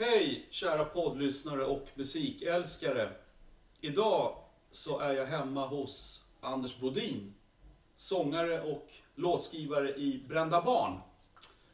[0.00, 3.10] Hej kära poddlyssnare och musikälskare.
[3.80, 4.36] Idag
[4.70, 7.34] så är jag hemma hos Anders Bodin,
[7.96, 10.98] sångare och låtskrivare i Brända Barn.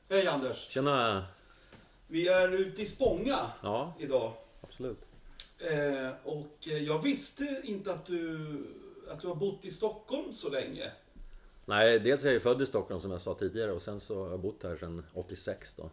[0.09, 0.57] Hej Anders!
[0.71, 1.27] Tjena!
[2.09, 4.33] Vi är ute i Spånga Ja, idag.
[4.61, 4.99] absolut.
[5.59, 8.39] Eh, och jag visste inte att du,
[9.11, 10.93] att du har bott i Stockholm så länge.
[11.65, 14.23] Nej, dels är jag ju född i Stockholm som jag sa tidigare och sen så
[14.25, 15.91] har jag bott här sedan 86 då.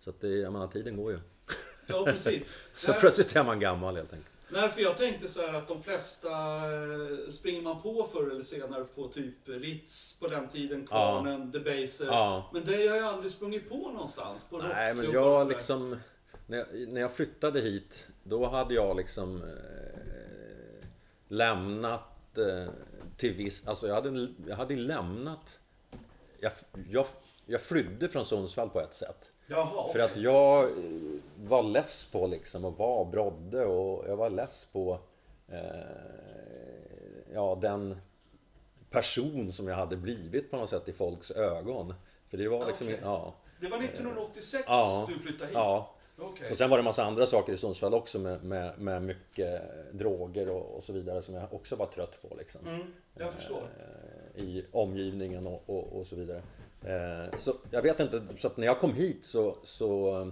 [0.00, 1.18] Så att det, jag menar, tiden går ju.
[1.96, 2.42] Ja, precis.
[2.74, 4.30] Så Nej, plötsligt är man gammal helt enkelt.
[4.48, 8.42] Nej, för jag tänkte så här att de flesta eh, springer man på förr eller
[8.42, 12.06] senare på typ Ritz på den tiden, Kvarnen, Debaser.
[12.06, 12.50] Ja.
[12.52, 14.44] Men det har jag aldrig sprungit på någonstans.
[14.50, 15.96] På Nej, men jag liksom...
[16.46, 20.86] När jag, när jag flyttade hit, då hade jag liksom eh,
[21.28, 22.72] lämnat eh,
[23.16, 23.66] till viss...
[23.66, 25.58] Alltså jag hade, jag hade lämnat...
[26.40, 26.52] Jag,
[26.90, 27.06] jag,
[27.46, 29.30] jag flydde från Sundsvall på ett sätt.
[29.46, 30.74] Jaha, För att jag eh,
[31.44, 34.98] var less på liksom att vara brodde och jag var less på
[35.48, 35.58] eh,
[37.32, 37.96] ja, den
[38.90, 41.94] person som jag hade blivit på något sätt i folks ögon.
[42.28, 43.00] För det var liksom, Okej.
[43.02, 43.34] ja.
[43.60, 45.06] Det var 1986 Ja.
[45.08, 45.54] du flyttade hit?
[45.54, 45.90] ja.
[46.18, 46.50] Okej.
[46.50, 49.62] Och sen var det en massa andra saker i Sundsvall också med, med, med mycket
[49.92, 52.68] droger och, och så vidare som jag också var trött på liksom.
[52.68, 53.62] Mm, jag förstår.
[54.34, 56.42] Eh, i omgivningen och, och, och så vidare.
[56.84, 60.28] Eh, så jag vet inte, så att när jag kom hit så, så eh,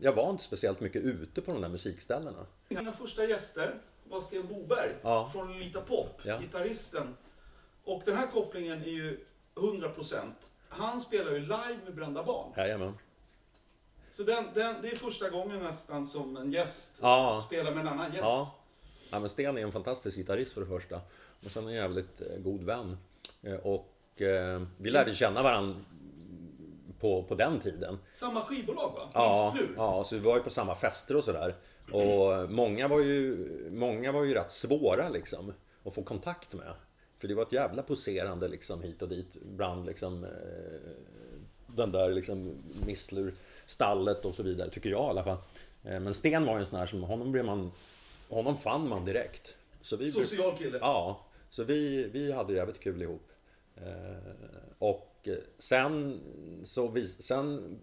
[0.00, 2.46] jag var inte speciellt mycket ute på de där musikställena.
[2.68, 3.74] Mina första gäster
[4.08, 5.30] var Sten Boberg Ja.
[5.32, 6.38] från Lita Pop, Ja.
[6.40, 7.16] gitarristen.
[7.84, 10.50] Och den här kopplingen är ju 100%.
[10.68, 12.52] Han spelar ju live med Brända Barn.
[12.56, 12.94] Jajamän.
[14.10, 17.40] Så den, den, det är första gången nästan som en gäst Ja.
[17.46, 18.22] spelar med en annan gäst.
[18.24, 18.54] Ja.
[19.10, 21.00] ja, men Sten är en fantastisk gitarrist för det första.
[21.44, 22.96] Och sen en jävligt eh, god vän.
[23.42, 23.54] Eh,
[24.14, 25.76] Och eh, vi lärde känna varandra
[27.00, 27.98] på, på den tiden.
[28.10, 29.10] Samma skivbolag va?
[29.14, 31.54] Ja, ja, så vi var ju på samma fester och sådär.
[31.92, 33.36] Och många var ju,
[33.70, 35.52] många var ju rätt svåra liksom
[35.84, 36.72] att få kontakt med.
[37.18, 40.30] För det var ett jävla poserande liksom hit och dit bland liksom eh,
[41.66, 43.34] den där liksom Misslur
[43.66, 45.38] stallet och så vidare, tycker jag i alla fall.
[45.84, 47.72] Eh, Men Sten var ju en sån här som, honom blev man,
[48.28, 49.54] honom fann man direkt.
[49.80, 50.78] Så vi Social kille.
[50.80, 51.20] Ja,
[51.50, 53.28] så vi, vi hade jävligt kul ihop.
[53.76, 54.32] Eh,
[54.78, 56.20] och sen
[56.64, 57.78] så vi, sen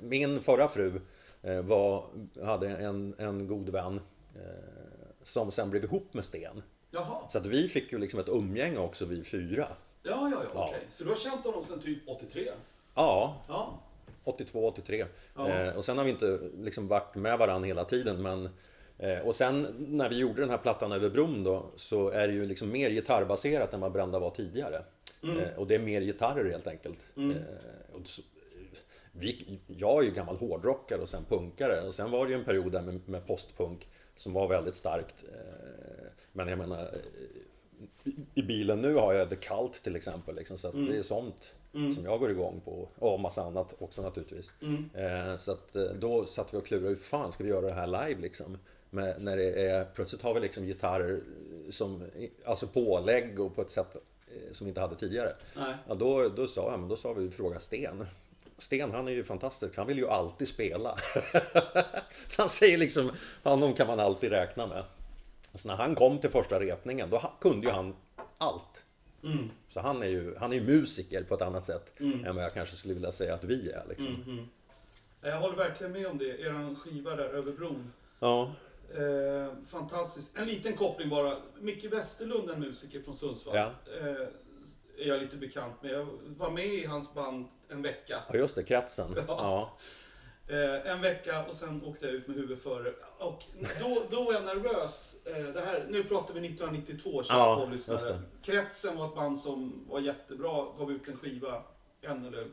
[0.00, 1.00] min förra fru
[1.42, 2.04] eh, var,
[2.44, 4.00] hade en, en god vän
[4.34, 4.40] eh,
[5.22, 6.62] som sen blev ihop med Sten.
[6.90, 7.28] Jaha.
[7.28, 9.66] Så att vi fick ju liksom ett umgänge också vi fyra.
[10.02, 10.66] Ja, ja, ja, Ja.
[10.68, 10.80] okej.
[10.90, 12.48] Så du har känt honom sedan typ 83?
[12.94, 13.78] Ja, Ja.
[14.24, 15.06] 82, 83.
[15.36, 15.48] Ja.
[15.48, 18.22] Eh, och sen har vi inte liksom varit med varandra hela tiden.
[18.22, 18.48] Men,
[18.98, 22.34] eh, och sen när vi gjorde den här plattan över bron då så är det
[22.34, 24.84] ju liksom mer gitarrbaserat än vad Brända var tidigare.
[25.22, 26.98] Eh, och det är mer gitarrer helt enkelt.
[27.16, 27.36] Eh,
[27.92, 28.22] och så,
[29.12, 31.82] vi, jag är ju gammal hårdrockare och sen punkare.
[31.86, 35.24] Och sen var det ju en period där med, med postpunk som var väldigt starkt.
[35.32, 36.90] Eh, men jag menar,
[38.34, 40.34] i, bilen nu har jag The Cult till exempel.
[40.34, 41.54] Liksom, så att det är sånt
[41.94, 42.88] som jag går igång på.
[42.98, 44.52] Och massa annat också naturligtvis.
[44.94, 47.86] Eh, så att då satt vi och klurade, hur fan ska vi göra det här
[47.86, 48.58] live liksom?
[48.90, 51.20] Med, när det är, plötsligt har vi liksom gitarrer
[51.70, 52.02] som,
[52.44, 53.96] alltså pålägg och på ett sätt
[54.52, 55.32] som vi inte hade tidigare.
[55.56, 55.74] Nej.
[55.88, 58.06] Ja, då, då sa jag, men då sa vi fråga Sten.
[58.58, 60.98] Sten han är ju fantastisk, han vill ju alltid spela.
[62.28, 63.10] så han säger liksom,
[63.42, 64.84] honom kan man alltid räkna med.
[65.54, 67.94] Så när han kom till första repningen, då kunde ju han
[68.38, 68.84] allt.
[69.68, 72.76] Så han är ju han är musiker på ett annat sätt än vad jag kanske
[72.76, 73.82] skulle vilja säga att vi är.
[73.88, 74.48] Liksom.
[75.20, 76.24] Jag håller verkligen med om det.
[76.24, 77.92] Er skiva där över bron.
[78.18, 78.52] Ja,
[78.96, 80.38] Eh, fantastiskt.
[80.38, 81.36] En liten koppling bara.
[81.60, 83.56] Micke Westerlund, en musiker från Sundsvall.
[83.56, 83.70] Ja.
[84.00, 84.06] Eh,
[84.98, 85.92] är jag lite bekant med.
[85.92, 86.06] Jag
[86.36, 88.22] var med i hans band en vecka.
[88.28, 89.14] ja just det, kretsen.
[89.28, 89.76] Ja.
[90.48, 92.92] Eh, en vecka och sen åkte jag ut med huvudet före.
[93.18, 93.44] Och
[93.80, 95.26] då, då var jag nervös.
[95.26, 97.38] Eh, det här, nu pratar vi 1992, kära
[97.88, 98.18] Ja.
[98.42, 100.66] Kretsen var ett band som var jättebra.
[100.78, 101.62] Gav ut en skiva.
[102.00, 102.44] En eller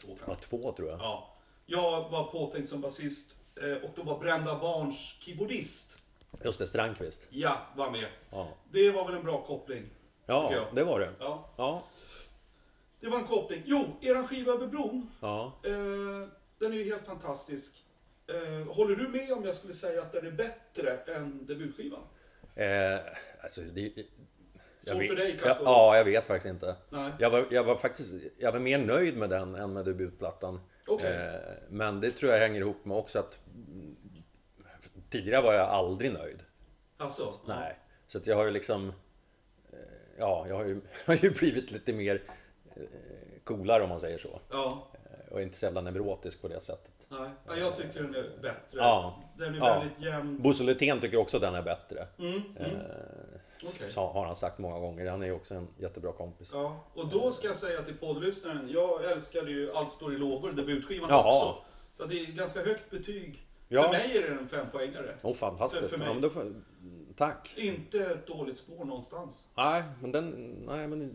[0.00, 0.46] två Ja, kanske.
[0.46, 0.98] två tror jag.
[1.00, 1.34] Ja.
[1.66, 3.26] Jag var påtänkt som basist.
[3.62, 6.02] Eh, Och då var Brända Barns keyboardist.
[6.44, 7.26] Just det, Strandqvist.
[7.30, 8.06] Ja, var med.
[8.30, 8.48] Ja.
[8.72, 9.84] Det var väl en bra koppling.
[10.26, 10.66] ja, jag.
[10.74, 11.10] det var det.
[11.18, 11.82] Ja, Ja.
[13.00, 13.62] det var en koppling.
[13.66, 15.10] Jo, eran skiva över bron.
[15.20, 15.52] Ja.
[15.64, 15.72] Eh,
[16.58, 17.84] den är ju helt fantastisk.
[18.26, 22.00] Eh, håller du med om jag skulle säga att den är bättre än debutskivan?
[22.54, 22.98] Eh,
[23.42, 23.92] alltså, det,
[24.80, 25.64] Svårt vet, för dig kanske?
[25.64, 26.76] ja, jag vet faktiskt inte.
[26.90, 27.12] Nej.
[27.18, 30.60] Jag var, jag var faktiskt jag var mer nöjd med den än med debutplattan.
[30.88, 31.16] Okej.
[31.16, 33.38] Eh, men det tror jag hänger ihop med också att
[35.10, 36.42] tidigare var jag aldrig nöjd.
[36.96, 37.34] Alltså?
[37.46, 37.78] Nej.
[38.06, 38.88] Så att jag har ju liksom
[39.72, 39.78] eh,
[40.18, 42.22] Ja, jag har ju, har ju blivit lite mer
[42.76, 42.82] eh,
[43.44, 44.40] coolare om man säger så.
[44.50, 44.88] Ja.
[45.30, 47.06] och inte så jävla neurotisk på det sättet.
[47.08, 48.78] Nej, ja, jag tycker den är bättre.
[48.78, 49.22] Ja.
[49.38, 49.78] Den är Ja.
[49.80, 50.42] väldigt jämn.
[50.42, 52.06] Bosse Lutén tycker också den är bättre.
[52.18, 52.76] Mm, mm.
[53.88, 55.10] Så har han sagt många gånger.
[55.10, 56.50] Han är ju också en jättebra kompis.
[56.52, 60.52] Ja, och då ska jag säga till poddlyssnaren, jag älskade ju Allt står i lågor,
[60.52, 61.48] debutskivan Jaha.
[61.48, 61.64] också.
[61.92, 63.46] Så det är ganska högt betyg.
[63.68, 63.82] Ja.
[63.82, 65.14] För mig är det en fempoängare.
[65.22, 65.90] Åh, fantastiskt.
[65.90, 66.18] För- för mig.
[66.22, 66.54] ja, får,
[67.16, 67.54] tack.
[67.56, 69.44] Inte ett dåligt spår någonstans.
[69.56, 70.56] Nej, men den...
[70.66, 71.14] Nej, men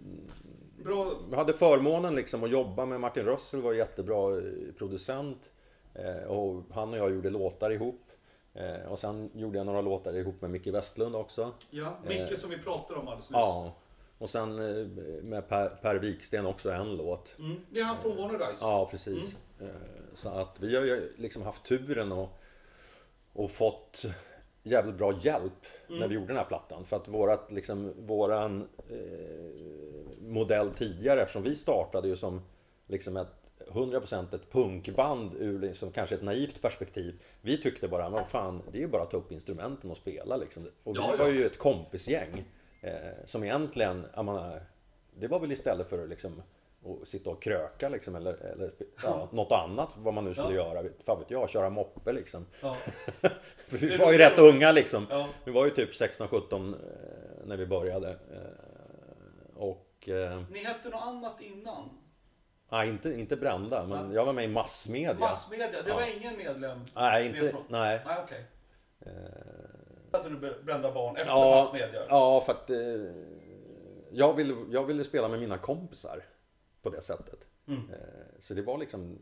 [0.84, 4.44] Bra, Jag hade förmånen liksom att jobba med Martin Russell, var jättebra eh,
[4.78, 5.52] producent.
[5.94, 8.02] Eh, och han och jag gjorde låtar ihop.
[8.54, 11.52] Eh, och sen gjorde jag några låtar ihop med Micke Westlund också.
[11.70, 13.34] ja, Micke som vi pratade om alldeles nyss.
[13.38, 13.74] Ja.
[14.18, 14.86] Och sen eh,
[15.24, 17.36] med Per, per Wiksten också en låt.
[17.40, 18.66] Mm, det är han från Warner Dice.
[18.66, 19.36] Ja, precis.
[19.62, 19.68] Eh,
[20.14, 22.30] Så att vi har ju liksom haft turen och,
[23.34, 24.06] och fått
[24.64, 26.86] jävligt bra hjälp när vi gjorde den här plattan.
[26.86, 32.42] För att vårat, liksom, våran eh, modell tidigare, eftersom vi startade ju som
[32.88, 37.20] liksom ett 100% ett punkband ur liksom, kanske ett naivt perspektiv.
[37.42, 40.38] Vi tyckte bara, vad fan, det är ju bara att ta upp instrumenten och spela
[40.38, 40.64] liksom.
[40.84, 41.32] Och vi Ja, var ja.
[41.32, 42.44] ju ett kompisgäng.
[42.82, 42.94] Eh,
[43.26, 44.62] som egentligen, jag menar,
[45.20, 46.42] det var väl istället för liksom
[47.02, 48.72] att sitta och kröka liksom, eller, eller
[49.04, 50.74] ja, något annat vad man nu skulle Ja.
[50.76, 50.90] göra.
[51.06, 52.46] Fan vet jag, köra moppe liksom.
[52.62, 52.74] Ja.
[53.68, 55.08] För vi var ju rätt unga liksom.
[55.10, 55.28] Ja.
[55.46, 56.80] Vi var ju typ 16-17 eh,
[57.46, 58.10] när vi började.
[58.10, 60.10] Eh, och...
[60.10, 61.90] Eh, Ni hette något annat innan?
[62.74, 64.14] Nej, inte, inte Brända, men Ja.
[64.16, 65.16] jag var med i massmedia.
[65.20, 65.96] Massmedia, det Ja.
[65.96, 66.80] var ingen medlem?
[66.96, 67.50] nej, inte...
[67.52, 68.02] från- Nej.
[68.06, 68.46] Nej, okej.
[70.12, 72.02] Hade du brända barn efter Ja, massmedia?
[72.10, 72.70] ja, för att...
[72.70, 72.78] Eh,
[74.12, 76.24] jag, ville, jag ville spela med mina kompisar
[76.82, 77.48] på det sättet.
[77.68, 77.80] Mm.
[77.94, 77.98] Eh,
[78.40, 79.18] så det var liksom...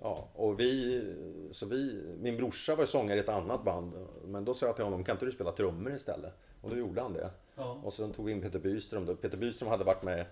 [0.00, 1.02] Ja, och vi...
[1.52, 2.04] Så vi...
[2.20, 4.06] Min brorsa var sångare i ett annat band.
[4.24, 6.32] Men då sa jag till honom, kan inte du spela trummor istället?
[6.60, 7.30] Och då gjorde han det.
[7.54, 7.80] Ja.
[7.84, 9.16] Och sen tog vi in Peter Byström.
[9.16, 10.26] Peter Byström hade varit med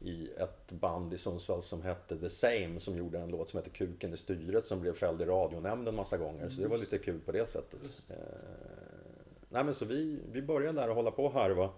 [0.00, 3.70] i ett band i Sundsvall som hette The Same som gjorde en låt som hette
[3.70, 6.48] Kuken i styret som blev fälld i radionämnden massa gånger.
[6.48, 7.80] Så det var lite kul på det sättet.
[8.08, 8.16] Eh,
[9.48, 11.70] nej men så vi, vi började där och hålla på och harva.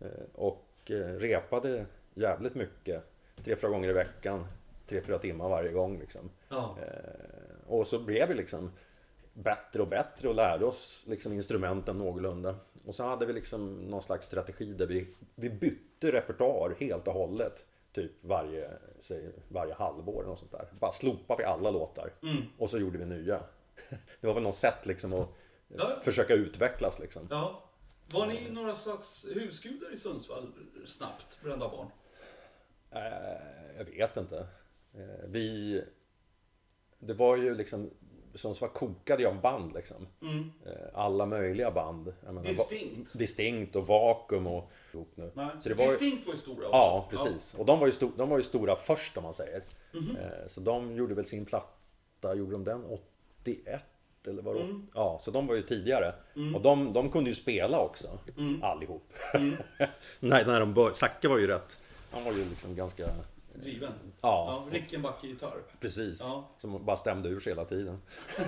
[0.00, 3.02] Eh, och eh, repade jävligt mycket.
[3.44, 4.46] Tre, fyra gånger i veckan.
[4.86, 6.30] Tre, fyra timmar varje gång liksom.
[6.48, 6.76] Ja.
[6.82, 8.70] Eh, och så blev vi liksom
[9.34, 12.54] bättre och bättre och lärde oss liksom instrumenten någorlunda.
[12.86, 17.14] Och så hade vi liksom någon slags strategi där vi, vi bytte repertoar helt och
[17.14, 17.66] hållet.
[17.92, 20.68] Typ varje, säg, varje halvår eller sånt där.
[20.80, 22.10] Bara slopade vi alla låtar.
[22.22, 22.42] Mm.
[22.58, 23.42] Och så gjorde vi nya.
[24.20, 25.28] Det var väl något sätt liksom att
[25.78, 26.00] Ja.
[26.02, 27.26] försöka utvecklas liksom.
[27.30, 27.64] ja.
[28.12, 30.52] Var ni några slags husgudar i Sundsvall
[30.86, 31.86] snabbt, brända barn?
[32.90, 34.38] Eh, jag vet inte.
[34.94, 35.84] Eh, vi...
[36.98, 37.90] Det var ju liksom...
[38.34, 40.06] Sundsvall kokade ju av band liksom.
[40.22, 40.52] Mm.
[40.66, 42.12] Eh, alla möjliga band.
[42.24, 43.14] Menar, Distinkt.
[43.14, 44.70] Va- Distinkt och Vakuum och...
[45.14, 45.48] Nej.
[45.60, 46.76] Så det var Distinkt var ju stora också.
[46.76, 47.54] ja, precis.
[47.54, 49.62] Och de var, ju sto, de var ju stora först om man säger.
[49.94, 52.84] Eh, så de gjorde väl sin platta, gjorde de den
[53.42, 53.82] 81?
[54.26, 54.86] Eller vad Mm.
[54.94, 56.14] Ja, så de var ju tidigare.
[56.54, 58.18] Och de, de kunde ju spela också.
[58.38, 58.62] Mm.
[58.62, 59.12] Allihop.
[60.20, 60.94] Nej, när de började.
[60.94, 61.78] Zacke var ju rätt.
[62.10, 63.08] Han var ju liksom ganska...
[63.54, 63.92] Driven.
[64.20, 65.62] Ja, Ja, Rickenbacker-gitarr.
[65.80, 66.20] precis.
[66.20, 66.48] Ja.
[66.56, 67.98] Som bara stämde ur sig hela tiden.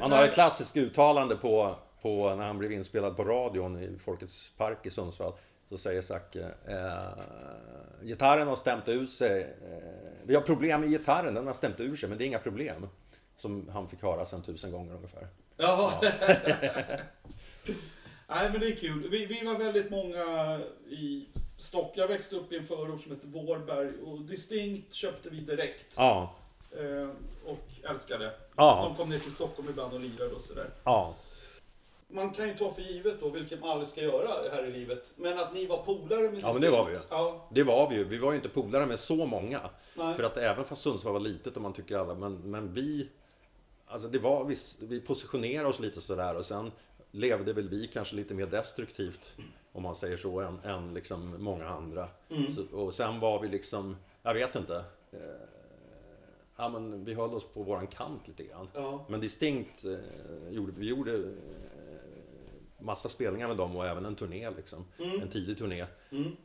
[0.00, 4.50] Han har ett klassiskt uttalande på, på när han blev inspelad på radion i Folkets
[4.56, 5.32] Park i Sundsvall.
[5.68, 7.22] Så säger Zacke, eh,
[8.02, 9.42] gitarren har stämt ut sig.
[9.42, 9.78] Eh,
[10.22, 12.88] vi har problem med gitarren, den har stämt ur sig, men det är inga problem.
[13.36, 15.28] Som han fick höra sen tusen gånger ungefär.
[15.56, 16.00] Ja.
[18.28, 19.08] Nej, men det är kul.
[19.10, 21.26] Vi, vi var väldigt många i
[21.58, 21.92] Stock.
[21.94, 25.94] Jag växte upp i en förort som heter Vårberg och Distinkt köpte vi direkt.
[25.96, 26.34] Ja,
[26.78, 27.08] Eh,
[27.46, 28.32] och älskade.
[28.56, 28.84] Ja.
[28.88, 30.70] De kom ner till Stockholm ibland och lirade och sådär.
[30.84, 31.14] ja.
[32.10, 35.12] Man kan ju ta för givet då, vilket man aldrig ska göra här i livet.
[35.16, 36.98] Men att ni var polare med Ja, men det var vi ju.
[37.10, 38.04] Ja, Det var vi ju.
[38.04, 39.70] Vi var ju inte polare med så många.
[39.94, 40.14] nej.
[40.14, 43.08] För att även fast Sundsvall var litet och man tycker alla, men, men vi...
[43.86, 46.72] Alltså det var, vi, vi positionerade oss lite sådär och sen
[47.10, 49.32] levde väl vi kanske lite mer destruktivt,
[49.78, 52.08] om man säger så, än, än liksom många andra.
[52.30, 52.50] Mm.
[52.50, 54.84] Så, och sen var vi liksom, jag vet inte.
[55.10, 55.18] Eh,
[56.56, 58.68] ja men vi höll oss på våran kant lite grann.
[58.74, 59.04] Ja.
[59.08, 61.22] Men distinkt eh, gjorde vi gjorde eh,
[62.78, 64.84] massa spelningar med dem och även en turné liksom.
[64.98, 65.20] Mm.
[65.20, 66.36] En tidig turné Mm.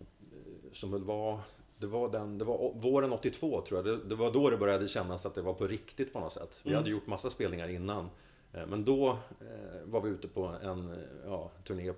[0.71, 1.39] som väl var
[1.77, 3.85] det var, den, det var våren 82 tror jag.
[3.85, 6.61] Det, det var då det började kännas att det var på riktigt på något sätt.
[6.63, 6.77] Vi Mm.
[6.77, 8.09] hade gjort massa spelningar innan.
[8.53, 11.93] Eh, Men då eh, var vi ute på en eh, ja, turné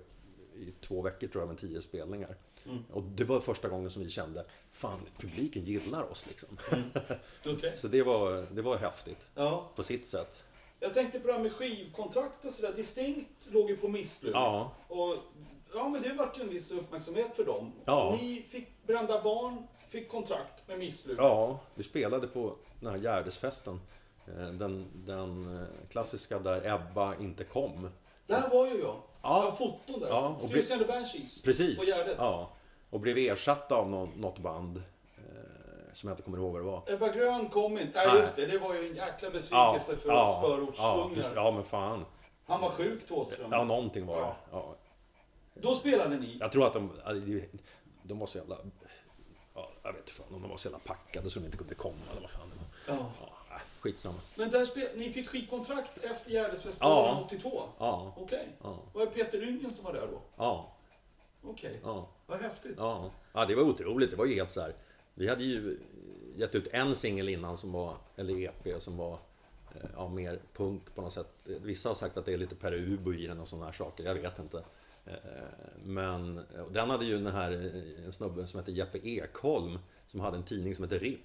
[0.56, 2.34] i två veckor tror jag med tio spelningar.
[2.66, 2.84] Mm.
[2.92, 6.58] Och det var första gången som vi kände, fan publiken gillar oss liksom.
[7.46, 7.76] Okej.
[7.76, 9.70] Så det var, det var häftigt Ja.
[9.76, 10.44] på sitt sätt.
[10.80, 12.72] Jag tänkte på det här med skivkontrakt och sådär.
[12.72, 14.34] Distinkt låg ju på missbruk.
[14.34, 15.14] Ja, Och
[15.74, 17.72] ja, men det vart ju en viss uppmärksamhet för dem.
[17.84, 18.18] Ja.
[18.20, 21.16] Ni fick brända barn fick kontrakt med Misslur.
[21.18, 23.80] Ja, vi spelade på den här Gärdesfesten.
[24.26, 27.88] Eh, Den, den eh, klassiska där Ebba inte kom.
[28.26, 28.86] Där var ju jag.
[28.86, 29.02] Ja.
[29.22, 30.08] Jag har foton där.
[30.08, 31.42] Ja, och and the Banshees.
[31.42, 31.78] Precis.
[31.78, 32.16] På Gärdet.
[32.18, 32.50] Ja.
[32.90, 34.76] Och blev ersatt av nå- något band.
[34.76, 36.82] eh, Som jag inte kommer ihåg vad det var.
[36.86, 37.92] Ebba Grön kom inte.
[37.98, 38.16] Nej, Nej.
[38.16, 38.46] just det.
[38.46, 41.14] Det var ju en jäkla besvikelse för oss ja, förortsungar.
[41.14, 41.32] precis.
[41.36, 42.04] ja, men fan.
[42.46, 43.52] Han var sjuk, Thåström.
[43.52, 44.22] Ja, någonting var det.
[44.22, 44.36] Ja.
[44.52, 44.74] Ja.
[45.54, 46.36] Då spelade ni.
[46.40, 46.90] Jag tror att de,
[48.02, 48.56] de var så jävla...
[49.54, 51.74] Ja, jag vet inte fan om de var så jävla packade så de inte kunde
[51.74, 52.98] komma eller vad fan det var.
[52.98, 53.06] Ja.
[53.80, 54.18] Skitsamma.
[54.34, 54.88] Men där spel...
[54.96, 57.24] ni fick skivkontrakt efter Gärdesfestivalen Ja.
[57.26, 57.62] 82?
[57.78, 58.48] Ja, Okej.
[58.62, 60.20] ja, Var det Peter Yngen som var där då?
[60.36, 60.72] ja,
[61.42, 61.80] Okej.
[61.82, 62.08] ja.
[62.26, 62.74] Vad häftigt.
[62.78, 63.10] Ja.
[63.32, 64.10] ja, det var otroligt.
[64.10, 64.74] Det var ju helt så här.
[65.14, 65.78] Vi hade ju
[66.34, 69.12] gett ut en singel innan som var, eller EP, som var
[69.74, 71.28] eh, ja, mer punk på något sätt.
[71.44, 74.04] Vissa har sagt att det är lite Per Ubo i den och sådana här saker.
[74.04, 74.64] Jag vet inte.
[75.06, 75.12] Eh,
[75.84, 80.36] Men den hade ju den här eh, en snubbe som heter Jeppe Ekholm som hade
[80.36, 81.20] en tidning som heter RIP.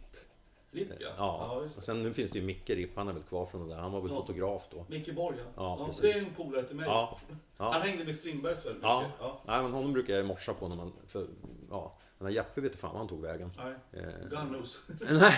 [0.74, 1.08] Ripp ja.
[1.18, 3.68] Ja, just och sen nu finns det ju Micke RIP, han är väl kvar från
[3.70, 3.82] det där.
[3.82, 4.18] Han var väl Ja.
[4.18, 4.86] fotograf då.
[4.90, 5.44] Micke Borg ja.
[5.80, 6.02] Ja, precis.
[6.02, 6.86] Det är en polare till mig.
[6.86, 7.18] Ja,
[7.58, 7.80] Han ja.
[7.80, 9.00] hängde med Strindbergs väldigt Ja.
[9.02, 9.16] mycket.
[9.20, 9.42] Ja.
[9.48, 10.94] Nej, men honom brukar jag morsa på när man...
[11.08, 11.26] För,
[11.70, 13.52] ja, den här Jeppe vet fan var han tog vägen.
[13.58, 15.10] Nej, Eh.
[15.10, 15.34] Nej,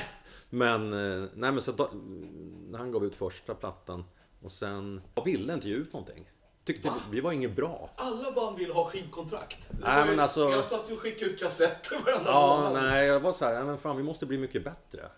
[0.49, 1.89] men, eh, nej, men så då,
[2.69, 4.03] när han gav ut första plattan
[4.41, 6.29] och sen jag ville inte ge ut någonting.
[6.65, 6.95] Tyckte Va?
[7.11, 7.89] vi var inget bra.
[7.95, 9.69] Alla band vill ha skivkontrakt.
[9.81, 12.83] Nej, men alltså- Jag satt ju och skickade ut kassetter varenda Ja, månad.
[12.83, 15.09] nej, jag var så här, men fan vi måste bli mycket bättre.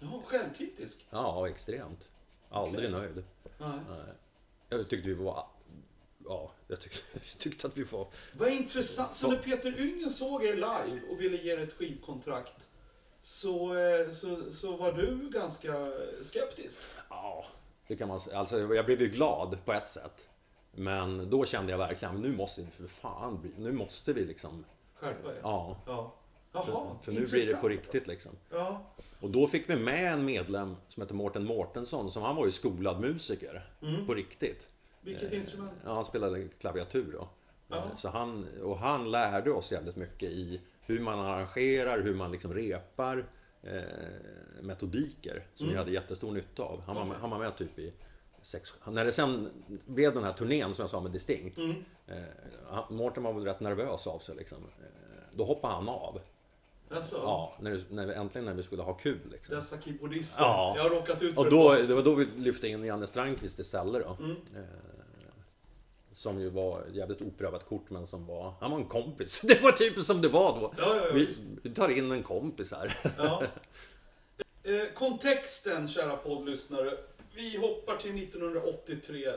[0.00, 1.06] Ja, självkritisk.
[1.10, 2.08] Ja, extremt.
[2.50, 3.24] Aldrig nöjd.
[3.58, 3.80] Nej.
[4.68, 5.46] Jag tyckte vi var,
[6.24, 9.14] ja, jag tyckte, jag tyckte att vi var, Vad intressant.
[9.14, 12.68] Så när Peter Yngen såg er live och ville ge er ett skivkontrakt
[13.22, 15.88] så, eh, så, så var du ganska
[16.22, 16.82] skeptisk?
[17.10, 17.44] ja,
[17.86, 18.38] det kan man säga.
[18.38, 20.28] Alltså jag blev ju glad på ett sätt.
[20.72, 24.64] Men då kände jag verkligen, nu måste vi för fan, nu måste vi liksom,
[24.94, 25.38] Skärpa er?
[25.42, 25.76] ja.
[25.86, 26.14] ja.
[26.52, 28.32] Jaha, För, för nu blir det på riktigt liksom.
[28.50, 28.82] Ja.
[29.20, 32.52] Och då fick vi med en medlem som heter Mårten Mårtensson, som han var ju
[32.52, 33.70] skolad musiker.
[33.82, 34.06] Mm.
[34.06, 34.68] På riktigt.
[35.00, 35.72] Vilket Eh, instrument?
[35.84, 37.28] Ja, han spelade klaviatur då.
[37.68, 37.76] Ja.
[37.76, 42.32] Eh, Så han, och han lärde oss jävligt mycket i hur man arrangerar, hur man
[42.32, 43.26] liksom repar.
[43.62, 43.82] Eh,
[44.62, 46.80] metodiker som vi hade jättestor nytta av.
[46.80, 47.16] Han var, Mm.
[47.20, 47.92] Han var med typ i
[48.42, 48.74] sex...
[48.86, 49.48] När det sen
[49.86, 51.58] blev den här turnén som jag sa med Distinct.
[51.58, 51.74] Mm.
[52.06, 54.58] Eh, Mårten var väl rätt nervös av sig liksom.
[54.58, 54.86] Eh,
[55.32, 56.20] då hoppade han av.
[56.90, 59.54] Alltså, Ja, när, när vi, äntligen när vi skulle ha kul liksom.
[59.54, 60.42] Dessa keyboardister.
[60.42, 60.72] Ja.
[60.76, 63.58] Jag har råkat ut för Och då, det var då vi lyfte in Janne Strandqvist
[63.58, 64.24] istället då.
[64.24, 64.36] Mm.
[64.56, 64.62] Eh,
[66.12, 69.40] som ju var ett jävligt oprövat kort men som var, han var en kompis.
[69.44, 70.74] Det var typ som det var då.
[70.78, 72.96] Ja, ja, ja, Vi, vi tar in en kompis här.
[74.62, 76.98] Eh, kontexten, kära poddlyssnare.
[77.34, 79.28] Vi hoppar till 1983.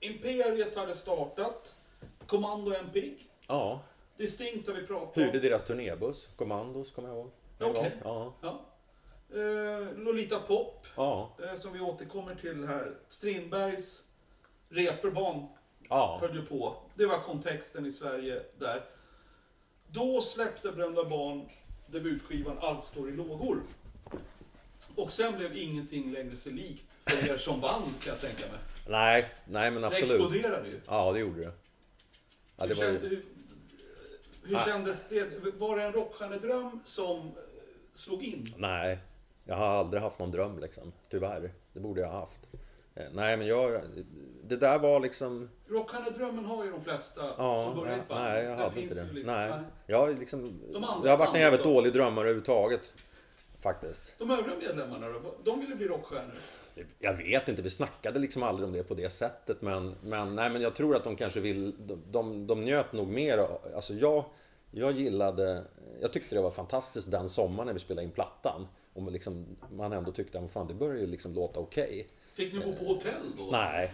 [0.00, 1.74] Imperiet hade startat.
[2.26, 3.30] Kommando en pigg.
[3.46, 3.80] Ja,
[4.18, 5.42] Distinkt har vi pratat hyrde om.
[5.42, 7.30] deras turnébuss, Commandos kommer jag ihåg.
[7.60, 7.72] Okej.
[7.72, 7.90] gång.
[8.04, 8.64] Ja, Ja.
[9.34, 12.94] Eh, Lolita Pop, ja, eh, som vi återkommer till här.
[13.08, 14.04] Strindbergs
[14.68, 15.46] reperban
[15.88, 16.18] ja.
[16.20, 16.76] höll ju på.
[16.94, 18.84] Det var kontexten i Sverige där.
[19.86, 21.48] Då släppte Brända Barn
[21.86, 23.62] debutskivan Allt står i lågor.
[24.94, 28.60] Och sen blev ingenting längre sig likt för er som band kan jag tänka mig.
[28.88, 30.10] Nej, nej men Det absolut.
[30.10, 30.80] exploderade ju.
[30.86, 31.52] Ja, det gjorde det.
[32.56, 33.22] Ja, hur det var ju...
[34.48, 34.64] hur, Ah.
[34.64, 35.26] kändes det?
[35.58, 37.32] Var det en rockstjärnedröm som eh,
[37.92, 38.54] slog in?
[38.56, 38.98] Nej,
[39.44, 40.92] jag har aldrig haft någon dröm liksom.
[41.10, 41.52] Tyvärr.
[41.72, 42.40] Det borde jag ha haft.
[42.94, 43.80] Eh, Nej, men jag...
[44.44, 45.48] Det där var liksom...
[45.68, 48.24] Rockstjärnedrömmen har ju de flesta Ja, som börjar i ett band.
[48.24, 49.12] nej, jag Där hade inte det.
[49.12, 49.52] liksom- Nej.
[49.86, 50.60] Jag har liksom...
[50.72, 51.72] De andra Det har varit en jävligt då?
[51.74, 52.92] dålig drömmare överhuvudtaget.
[53.60, 54.14] Faktiskt.
[54.18, 55.34] De övriga medlemmarna då?
[55.44, 56.34] De ville bli rockstjärnor.
[56.98, 59.62] Jag vet inte, vi snackade liksom aldrig om det på det sättet.
[59.62, 61.74] Men, men, nej, men jag tror att de kanske vill...
[61.86, 63.48] De, de, de njöt nog mer.
[63.74, 64.24] Alltså jag,
[64.70, 65.64] jag gillade...
[66.00, 68.66] Jag tyckte det var fantastiskt den sommaren när vi spelade in plattan.
[68.92, 72.08] Och man, liksom, man ändå tyckte att fan, det börjar ju liksom låta okej.
[72.34, 73.48] Fick ni bo på hotell då?
[73.52, 73.92] Nej.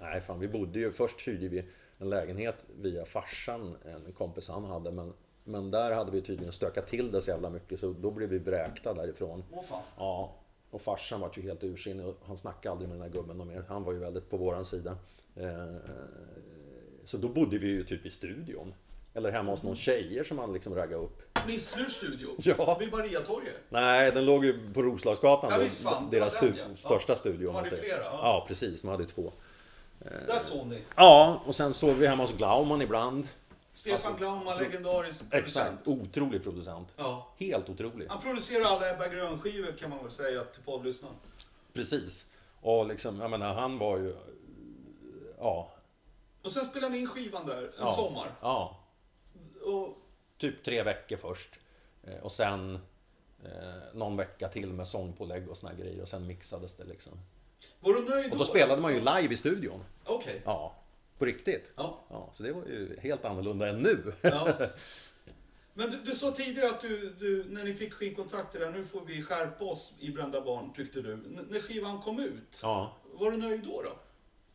[0.00, 0.90] Nej, fan vi bodde ju...
[0.90, 1.64] Först hyrde vi
[1.98, 4.92] en lägenhet via farsan, en kompis han hade.
[4.92, 5.12] Men,
[5.44, 8.38] men där hade vi tydligen stökat till det så jävla mycket så då blev vi
[8.38, 9.44] vräkta därifrån.
[9.52, 9.82] Åh fan.
[9.96, 10.34] Ja,
[10.76, 13.48] och farsan var ju helt ursinnig och han snackade aldrig med den här gubben någon
[13.48, 13.64] mer.
[13.68, 14.96] Han var ju väldigt på våran sida.
[15.36, 15.74] Eh,
[17.04, 18.74] Så då bodde vi ju typ i studion.
[19.14, 21.22] Eller hemma hos någon tjejer som han liksom raggade upp.
[21.46, 22.28] Nisslurs studio?
[22.38, 22.76] Ja.
[22.80, 23.54] Vid Mariatorget?
[23.68, 25.50] Nej, den låg ju på Roslagsgatan.
[25.52, 26.64] Ja, visst fan, deras den, ja.
[26.76, 27.16] största Ja.
[27.16, 27.46] studio.
[27.46, 28.10] De hade flera, ja.
[28.22, 28.82] Ja, precis.
[28.82, 29.32] De hade två.
[30.26, 30.78] Där såg ni.
[30.96, 33.28] Ja, och sen sov vi hemma hos Glauman ibland.
[33.76, 35.84] Stefan Alltså, Glaumann, legendarisk Exakt.
[35.84, 35.88] producent.
[36.08, 36.94] Otrolig producent.
[36.96, 37.28] Ja.
[37.36, 38.06] Helt otrolig.
[38.08, 41.14] Han producerar alla Ebba Grön-skivor kan man väl säga till poddlyssnaren.
[41.72, 42.26] Precis.
[42.60, 44.16] Och liksom, jag menar, han var ju...
[45.38, 45.70] Ja.
[46.42, 47.86] Och sen spelade ni in skivan där en ja.
[47.86, 48.34] sommar.
[48.40, 48.80] Ja.
[49.64, 49.98] Och
[50.38, 51.50] Typ tre veckor först.
[52.02, 52.74] Eh, och sen
[53.44, 57.12] eh, någon vecka till med sångpålägg och såna grejer och sen mixades det liksom.
[57.80, 59.84] Var du nöjd Och då spelade man ju live i studion.
[60.04, 60.42] Okej.
[60.44, 60.74] Ja,
[61.18, 61.72] på riktigt.
[61.76, 62.04] Ja.
[62.10, 64.12] Ja, så det var ju helt annorlunda än nu.
[64.20, 64.54] ja.
[65.74, 69.00] Men du, du sa tidigare att du, du, när ni fick skivkontraktet där, nu får
[69.04, 71.12] vi skärpa oss i Brända Barn, tyckte du.
[71.12, 73.82] N- när skivan kom ut, Ja, var du nöjd då?
[73.82, 73.90] då?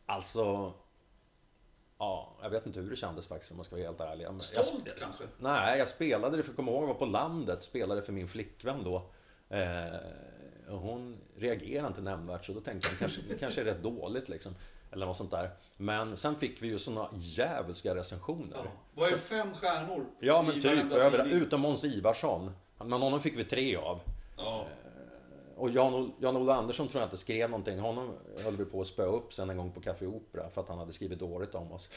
[0.06, 0.72] alltså...
[1.98, 4.24] Ja, jag vet inte hur det kändes faktiskt om man ska vara helt ärlig.
[4.26, 5.24] Men Stolt jag, kanske?
[5.38, 8.84] Nej, jag spelade det, för kommer ihåg jag var på landet, spelade för min flickvän
[8.84, 9.10] då.
[9.48, 9.96] Eh,
[10.68, 14.28] och hon reagerade inte nämnvärt, så då tänkte jag kanske, det kanske är rätt dåligt
[14.28, 14.54] liksom.
[14.92, 15.50] Eller något sånt där.
[15.76, 18.56] Men sen fick vi ju såna djävulska recensioner.
[18.64, 18.70] Ja.
[18.94, 22.50] Var ju fem stjärnor Ja men typ, över, utom Måns Ivarsson.
[22.78, 24.00] Men honom fick vi tre av.
[24.36, 24.64] Ja.
[25.56, 27.78] Och Jan- Jan-Olle Andersson tror jag inte skrev någonting.
[27.78, 28.12] Honom
[28.44, 30.78] höll vi på att spöa upp sen en gång på Café Opera för att han
[30.78, 31.88] hade skrivit dåligt om oss.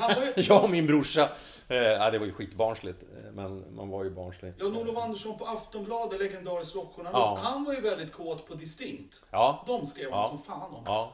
[0.00, 0.10] Ja.
[0.36, 0.42] Ju...
[0.42, 1.22] Jag och min brorsa.
[1.68, 3.02] Eh, det var ju skitbarnsligt.
[3.02, 4.54] eh, Men man var ju barnslig.
[4.58, 7.18] Jan-Olof Andersson på Aftonbladet, legendarisk rockjournalist.
[7.18, 7.38] Ja.
[7.42, 9.24] Han var ju väldigt kåt på Distinkt.
[9.30, 10.28] Ja, De skrev han Ja.
[10.28, 10.82] som fan om.
[10.86, 11.12] ja.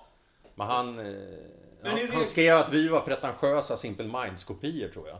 [0.58, 0.98] Men han...
[0.98, 1.04] Eh,
[1.82, 5.18] Men i han, skrev att vi var pretentiösa Simple Minds-kopior tror jag.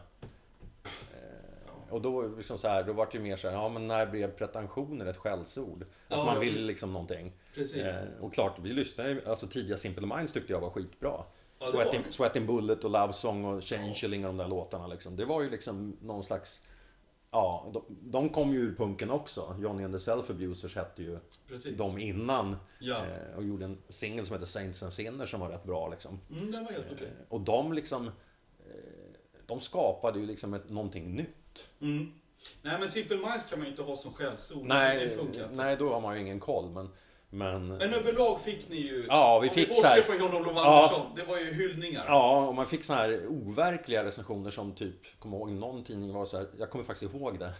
[0.92, 3.88] Eh, Och då, liksom så här, då var det ju mer så här, ja men
[3.88, 5.82] när blev pretensioner ett skällsord?
[5.82, 6.66] Att Ja, man ja, vill visst.
[6.66, 7.32] liksom någonting.
[7.54, 7.76] Precis.
[7.76, 11.24] Eh, och klart, vi lyssnade ju, alltså tidiga Simple Minds tyckte jag var skitbra.
[11.58, 12.12] Ja, det Sweating, det.
[12.12, 15.16] Sweating Bullet och Love Song och Changeling och de där låtarna liksom.
[15.16, 16.62] Det var ju liksom någon slags...
[17.30, 19.56] Ja, de, de kom ju ur punken också.
[19.60, 21.18] Johnny and the Self Abusers hette ju
[21.48, 21.76] Precis.
[21.76, 22.56] de innan.
[22.78, 22.96] Ja.
[22.96, 26.20] Eh, och gjorde en singel som heter Saints and Sinners som var rätt bra liksom.
[26.30, 27.06] Mm, den var helt okej.
[27.06, 28.06] Eh, och de liksom...
[28.06, 28.12] Eh,
[29.46, 31.68] de skapade ju liksom ett, någonting nytt.
[31.80, 32.12] Mm.
[32.62, 34.62] Nej men Simple Minds kan man ju inte ha som skällsord.
[34.62, 35.64] Det Nej, funkar inte.
[35.64, 36.70] nej, då har man ju ingen koll.
[36.70, 36.88] Men...
[37.30, 39.06] men Men överlag fick ni ju...
[39.08, 40.76] Ja, vi fick så här- från Jan-Olof Ja.
[40.82, 41.06] Andersson.
[41.16, 42.04] Det var ju hyllningar.
[42.08, 46.26] Ja, och man fick såna här overkliga recensioner som typ, kommer ihåg någon tidning var
[46.26, 47.52] så här, jag kommer faktiskt ihåg det.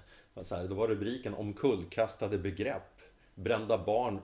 [0.45, 3.01] Så här, då var rubriken omkullkastade begrepp.
[3.35, 4.21] Brända barn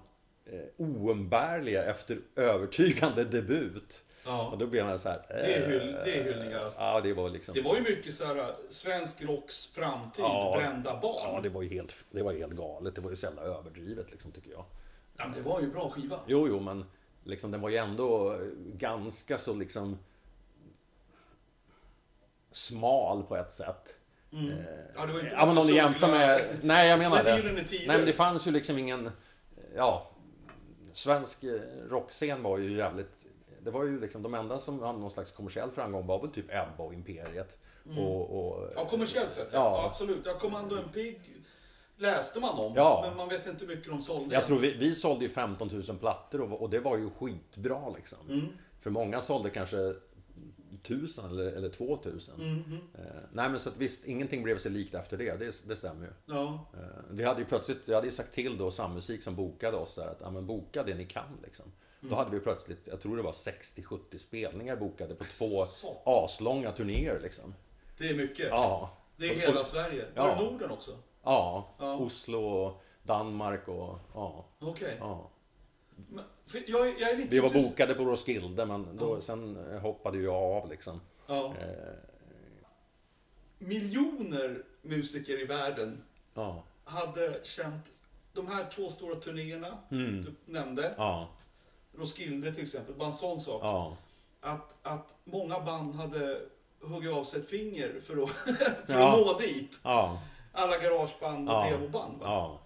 [0.46, 4.02] eh, oumbärliga efter övertygande debut.
[4.24, 4.48] Ja.
[4.50, 5.22] Och då blev man så här.
[5.28, 6.80] Det är eh, hyll- det är hyllningar, alltså.
[6.80, 7.54] Ja, det var liksom.
[7.54, 10.56] Det var ju mycket så här äh, svensk rocks framtid, Ja.
[10.58, 11.34] brända barn.
[11.34, 12.94] Ja, det var ju helt, det var helt galet.
[12.94, 14.64] Det var ju så jävla överdrivet liksom, tycker jag.
[15.16, 16.20] Ja, det var ju bra skiva.
[16.26, 16.84] Jo, jo, men
[17.24, 19.98] liksom, den var ju ändå ganska så liksom
[22.52, 23.96] smal på ett sätt.
[24.32, 24.54] Mm.
[24.96, 26.42] Ja, det var inte Ja men om du jämför med...
[26.62, 27.52] Nej jag menar Det det.
[27.86, 29.10] Nej men det fanns ju liksom ingen...
[29.76, 30.08] Ja...
[30.94, 33.26] Svensk eh, rockscen var ju jävligt...
[33.60, 36.46] Det var ju liksom de enda som hade någon slags kommersiell framgång var väl typ
[36.48, 37.58] Ebba och Imperiet.
[37.96, 38.72] Och, och, Mm.
[38.76, 39.48] Ja, kommersiellt sett.
[39.52, 39.58] Ja.
[39.58, 40.22] Ja, absolut.
[40.24, 41.20] Ja, Commando en Pig
[42.02, 43.04] läste man om, Ja.
[43.08, 44.34] men man vet inte hur mycket de sålde.
[44.34, 47.90] jag tror vi, vi sålde ju 15 000 plattor och, och det var ju skitbra
[47.96, 48.18] liksom.
[48.28, 48.46] Mm.
[48.80, 49.94] För många sålde kanske
[50.82, 52.34] 1000 eller, eller 2000.
[52.40, 52.80] Mhm.
[52.94, 55.36] Eh, nej men så att visst, ingenting blev sig likt efter det.
[55.38, 56.12] Det, det stämmer ju.
[56.34, 56.66] Ja.
[56.74, 59.94] Eh, Vi hade ju plötsligt, jag hade ju sagt till då Sammusik som bokade oss
[59.94, 61.72] där att ja, men boka det ni kan liksom.
[62.00, 66.02] Då hade vi plötsligt, jag tror det var 60-70 spelningar bokade på två Satan.
[66.24, 67.54] aslånga turnéer liksom.
[67.98, 68.46] Det är mycket.
[68.50, 70.04] Ja, Det är hela Sverige.
[70.14, 70.26] Ja.
[70.26, 70.96] Var det Norden också?
[71.22, 71.96] Ja, Ja.
[71.96, 74.96] Oslo och Danmark och ja, Okej.
[75.00, 75.30] ja.
[76.08, 79.72] Men, för Jag, jag är lite Vi var intress- bokade på Roskilde men då, sen
[79.72, 81.00] eh, hoppade jag av liksom.
[81.26, 81.46] Ja.
[81.60, 81.94] Eh,
[83.58, 86.02] Miljoner musiker i världen
[86.34, 87.84] Ja, hade känt
[88.32, 90.24] de här två stora turnéerna Mm.
[90.24, 90.94] du nämnde.
[90.96, 91.28] ja,
[91.98, 93.60] Roskilde till exempel, bara en sån sak.
[93.64, 93.96] ja.
[94.40, 96.40] Att, att många band hade
[96.80, 98.30] huggit av sig ett finger för att,
[98.86, 99.12] för Ja.
[99.12, 99.80] att nå dit.
[99.84, 101.70] Ja, Alla garageband och Ja.
[101.70, 102.18] demoband.
[102.20, 102.26] Va?
[102.26, 102.58] ja.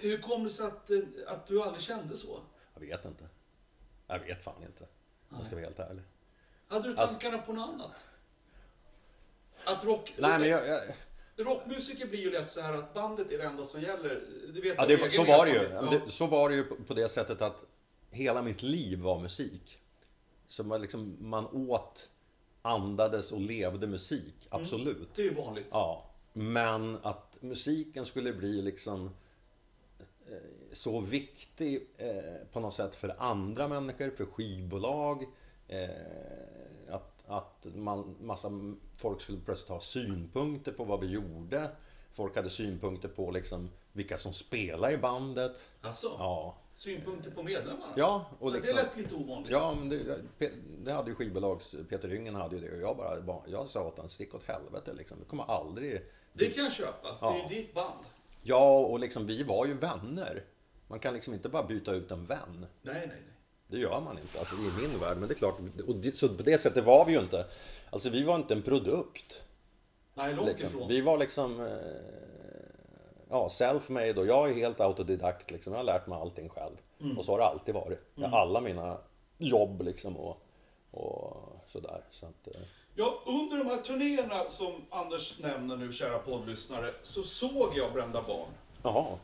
[0.00, 2.40] Hur kom det sig att, eh, att du aldrig kände så?
[2.74, 3.24] Jag vet inte.
[4.06, 4.86] Jag vet fan inte.
[5.36, 6.02] Jag ska vara helt ärlig.
[6.68, 8.04] Hade du Alltså- tankarna på något annat?
[9.64, 10.12] Att rock...
[10.18, 10.80] Nej men jag, jag,
[11.36, 14.22] Rockmusiker blir ju lätt så här att bandet är det enda som gäller.
[14.54, 15.68] Det vet Ja, det, så var det ju.
[15.70, 16.00] Ja.
[16.08, 17.64] Så var det ju på, det sättet att
[18.10, 19.78] hela mitt liv var musik.
[20.48, 22.08] Så man, liksom, man åt,
[22.62, 25.08] andades och levde musik, absolut.
[25.14, 25.66] Det är ju vanligt.
[25.70, 29.10] Ja, men att musiken skulle bli liksom
[29.98, 30.36] eh,
[30.72, 35.24] så viktig eh, på något sätt för andra människor, för skivbolag.
[35.68, 35.88] Eh,
[36.90, 38.50] att, att man, massa
[38.96, 41.70] folk skulle plötsligt ha synpunkter på vad vi gjorde.
[42.12, 45.68] Folk hade synpunkter på liksom vilka som spelade i bandet.
[45.80, 47.92] Alltså, Ja, synpunkter på medlemmarna?
[47.96, 48.76] ja och liksom...
[48.76, 49.50] Det lät lite ovanligt.
[49.50, 50.20] Ja, men det,
[50.84, 51.74] det hade ju skivbolags...
[51.88, 53.42] Peter Yngen hade ju det och jag bara...
[53.46, 55.18] Jag sa åt honom, stick åt helvete liksom.
[55.18, 56.02] Det kommer aldrig...
[56.32, 57.08] Det kan jag köpa.
[57.08, 57.46] Det är Ja.
[57.50, 58.04] ju ditt band.
[58.42, 60.42] Ja, och liksom vi var ju vänner.
[60.88, 62.66] Man kan liksom inte bara byta ut en vän.
[62.82, 63.18] Nej, nej, nej.
[63.66, 65.16] Det gör man inte, alltså i min värld.
[65.18, 67.46] Men det är klart, och det, så på det sättet var vi ju inte.
[67.90, 69.42] Alltså vi var inte en produkt.
[70.14, 70.68] Nej, långt Liksom.
[70.68, 70.88] ifrån.
[70.88, 71.60] Vi var liksom...
[71.60, 71.66] Eh,
[73.30, 75.72] ja, self-made och jag är helt autodidakt liksom.
[75.72, 76.76] Jag har lärt mig allting själv.
[77.18, 77.98] Och så har det alltid varit.
[78.16, 78.98] Har alla mina
[79.38, 80.42] jobb liksom och,
[80.90, 82.04] och sådär.
[82.10, 82.60] Så att, eh,
[82.94, 88.22] Ja, under de här turnéerna som Anders nämner nu, kära poddlyssnare, så såg jag Brända
[88.22, 88.48] Barn.
[88.82, 89.18] jaha.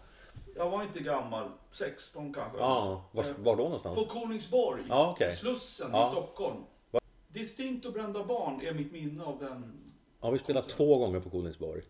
[0.56, 2.58] Jag var inte gammal, 16 kanske.
[2.58, 3.98] Ja, var, Eh, var då någonstans?
[3.98, 5.28] På Kolingsborg, Ja, okej.
[5.28, 6.02] Slussen i Ja.
[6.02, 6.56] Stockholm.
[7.28, 9.80] Distinkt och Brända Barn är mitt minne av den.
[10.20, 11.82] Ja, vi spelade två gånger på Kolingsborg.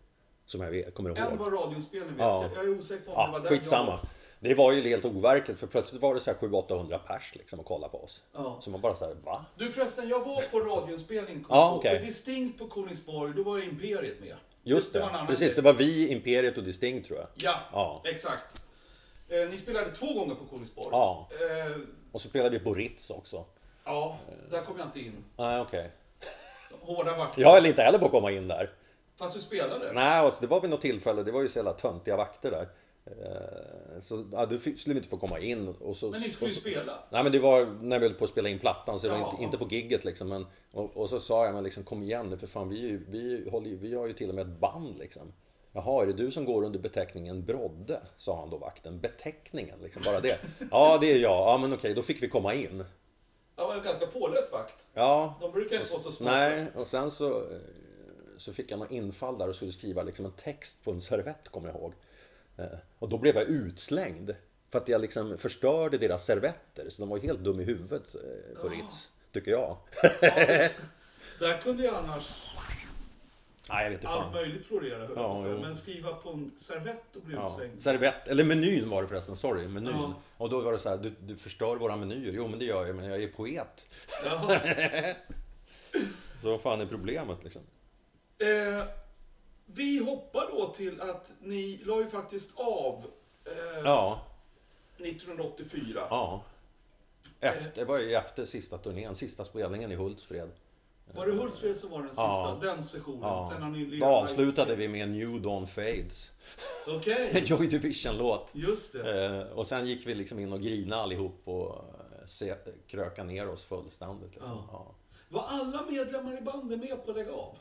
[0.45, 1.37] Som jag vet, kommer En ihåg.
[1.39, 2.43] var radioinspelning vet Ja.
[2.43, 2.51] jag.
[2.65, 3.91] Jag är osäker på om det Ja, var den skitsamma.
[3.91, 3.99] jag...
[4.39, 7.65] Det var ju helt overkligt för plötsligt var det så här 700-800 pers liksom och
[7.65, 8.23] kolla på oss.
[8.33, 8.57] Ja.
[8.61, 9.45] Så man bara såhär, va?
[9.57, 11.45] Du förresten, jag var på radioinspelning.
[11.49, 11.99] Ja, okej.
[11.99, 14.35] För Distinkt på Kolingsborg, då var ju Imperiet med.
[14.63, 15.45] Just det det, precis.
[15.45, 15.55] grej.
[15.55, 17.27] Det var vi, Imperiet och Distinct tror jag.
[17.35, 18.01] Ja, Ja.
[18.05, 18.61] exakt.
[19.29, 20.87] Eh, ni spelade två gånger på Kolingsborg.
[20.91, 21.27] Ja.
[21.31, 21.75] Eh,
[22.11, 23.45] Och så spelade vi på Ritz också.
[23.85, 24.17] ja,
[24.51, 25.23] där kom jag inte in.
[25.37, 25.91] Nej, okej.
[26.81, 27.41] Hårda vakter.
[27.41, 28.69] Jag höll inte heller på att komma in där.
[29.17, 29.93] Fast du spelade?
[29.93, 32.67] Nej, alltså, det var vid något tillfälle, det var ju så jävla töntiga vakter där.
[33.05, 35.67] Eh, Så ja, du fick- skulle inte få komma in.
[35.67, 36.93] Och så, Men ni skulle ju så, spela.
[37.09, 39.19] Nej men det var när vi höll på att spela in plattan så det var
[39.19, 39.31] Ja.
[39.31, 40.27] inte, inte på gigget liksom.
[40.29, 43.49] Men, och, och så sa jag men liksom kom igen nu för fan vi, vi,
[43.49, 45.33] håller, vi har ju till och med ett band liksom.
[45.71, 48.01] Jaha, är det du som går under beteckningen Brodde?
[48.17, 48.99] Sa han då vakten.
[48.99, 50.39] Beteckningen liksom, bara det.
[50.71, 51.31] Ja det är jag.
[51.49, 52.83] Ja men okej, då fick vi komma in.
[53.55, 54.85] Jag var en ganska påläst vakt.
[54.93, 55.33] Ja.
[55.41, 56.31] De brukar inte vara så smarta.
[56.37, 57.57] Nej, och sen så, eh,
[58.37, 61.49] så fick jag någon infall där och skulle skriva liksom en text på en servett
[61.49, 61.93] kommer jag ihåg.
[62.59, 64.35] Eh, Och då blev jag utslängd.
[64.71, 66.89] För att jag liksom förstörde deras servetter.
[66.89, 69.09] Så de var helt dum i huvudet eh, på Ritz.
[69.31, 69.77] Tycker jag.
[71.39, 72.45] Där kunde ju annars
[73.69, 75.43] Nej, jag vet inte allt möjligt florera, jag Ja.
[75.61, 77.47] Men skriva på en servett och bli Ja.
[77.51, 77.81] utslängd.
[77.81, 79.91] Servett, eller menyn var det förresten, sorry, menyn.
[79.95, 80.13] Ja.
[80.37, 82.31] Och då var det så här, du, du förstör våra menyer.
[82.33, 83.87] Jo men det gör jag, men jag är poet.
[84.25, 84.59] Ja.
[86.41, 87.61] Så vad fan är problemet liksom?
[88.37, 88.83] Eh,
[89.73, 93.05] vi hoppar då till att ni la ju faktiskt av
[93.45, 94.21] eh, Ja,
[94.97, 96.07] 1984.
[96.09, 96.41] ja.
[97.39, 100.49] Efter, det var ju efter sista turnén, sista spelningen i Hultsfred.
[101.15, 102.21] Var det Hultsfred som var den sista?
[102.23, 102.57] Ja.
[102.61, 103.21] Den sessionen?
[103.21, 103.49] Ja.
[103.53, 106.31] Sen har ni Då avslutade vi med New Dawn Fades.
[106.87, 108.49] Okej, En Joy Division-låt.
[108.53, 109.25] just det.
[109.25, 112.55] Eh, och sen gick vi liksom in och grinade allihop och eh, se,
[112.87, 114.31] kröka ner oss fullständigt.
[114.31, 114.63] Liksom.
[114.71, 114.91] Ja.
[115.29, 117.55] Var alla medlemmar i bandet med på att lägga av?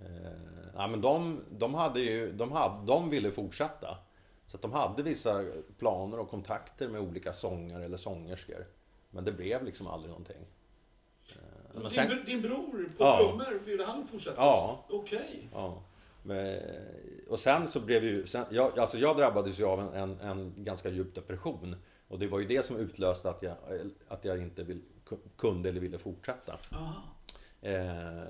[0.00, 0.32] Eh,
[0.74, 3.98] ja, men de, de, hade ju, de, hade, de ville fortsätta.
[4.46, 5.44] Så att de hade vissa
[5.78, 8.66] planer och kontakter med olika sångare eller sångerskor.
[9.10, 10.36] Men det blev liksom aldrig någonting.
[11.32, 11.36] Eh,
[11.72, 13.16] men din, sen, br- din bror på Ja.
[13.18, 14.36] trummor, ville han fortsätta?
[14.36, 14.84] Ja.
[14.88, 15.48] Okej.
[15.52, 15.82] ja,
[16.22, 16.60] men,
[17.28, 18.26] och sen så blev ju...
[18.26, 21.76] Sen, jag, alltså jag drabbades ju av en, en, en ganska djup depression.
[22.08, 23.56] Och det var ju det som utlöste att jag,
[24.08, 24.82] att jag inte vill,
[25.36, 26.58] kunde eller ville fortsätta.
[27.60, 28.22] Eh,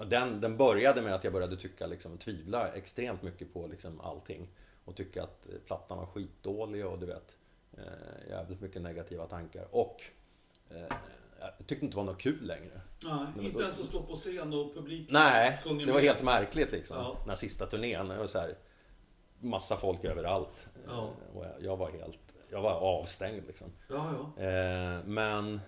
[0.00, 4.00] och den, den började med att jag började tycka, liksom, tvivla extremt mycket på liksom,
[4.00, 4.48] allting.
[4.84, 7.36] Och tycka att eh, plattan var skitdålig och du vet,
[7.72, 9.66] eh, jävligt mycket negativa tankar.
[9.70, 10.02] Och
[10.70, 10.96] eh,
[11.40, 12.80] jag tyckte inte det var något kul längre.
[13.04, 16.02] Nej, men inte då- ens att stå på scen och publiken Nej, det var med.
[16.02, 16.96] helt märkligt liksom.
[16.96, 17.16] Ja.
[17.20, 18.08] Den här sista turnén.
[18.08, 18.54] Var så här,
[19.40, 20.68] massa folk överallt.
[20.86, 20.92] Ja.
[21.30, 22.18] Eh, Och jag, jag var helt,
[22.50, 23.68] jag var avstängd liksom.
[23.88, 24.42] Ja, ja.
[24.44, 25.60] Eh, men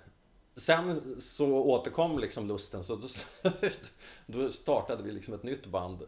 [0.55, 3.09] sen så återkom liksom lusten så då,
[4.27, 6.03] då startade vi liksom ett nytt band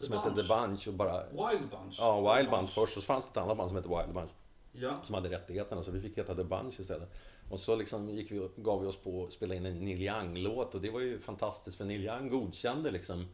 [0.00, 0.48] som The hette Bunch.
[0.48, 1.96] The Bunch och bara Wild Bunch.
[1.98, 4.30] Ja, Wild Bunch först och så fanns det ett annat band som hette Wild Bunch
[4.72, 4.92] Ja.
[5.04, 7.14] som hade rättigheterna så vi fick heta The Bunch istället.
[7.50, 10.74] Och så liksom gick vi, gav vi oss på att spela in en Neil Young-låt
[10.74, 13.26] och det var ju fantastiskt för Neil Young godkände liksom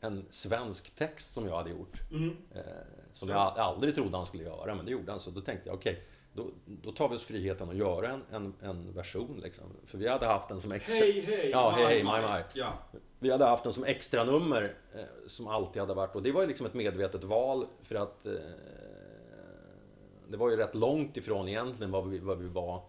[0.00, 2.00] en svensk text som jag hade gjort.
[2.10, 2.36] Mm.
[2.54, 2.62] Eh,
[3.12, 5.20] som jag aldrig trodde han skulle göra, men det gjorde han.
[5.20, 6.02] Så då tänkte jag, okej,
[6.34, 9.64] då, då tar vi oss friheten att göra en, en, en version liksom.
[9.84, 10.94] För vi hade haft den som extra...
[10.94, 12.44] Hej, hej, Ja, hej, hej, my, my.
[12.54, 12.72] Ja.
[13.18, 16.14] Vi hade haft den som extra nummer eh, som alltid hade varit.
[16.14, 18.32] Och det var ju liksom ett medvetet val för att eh,
[20.28, 22.82] det var ju rätt långt ifrån egentligen vad vi, vad vi var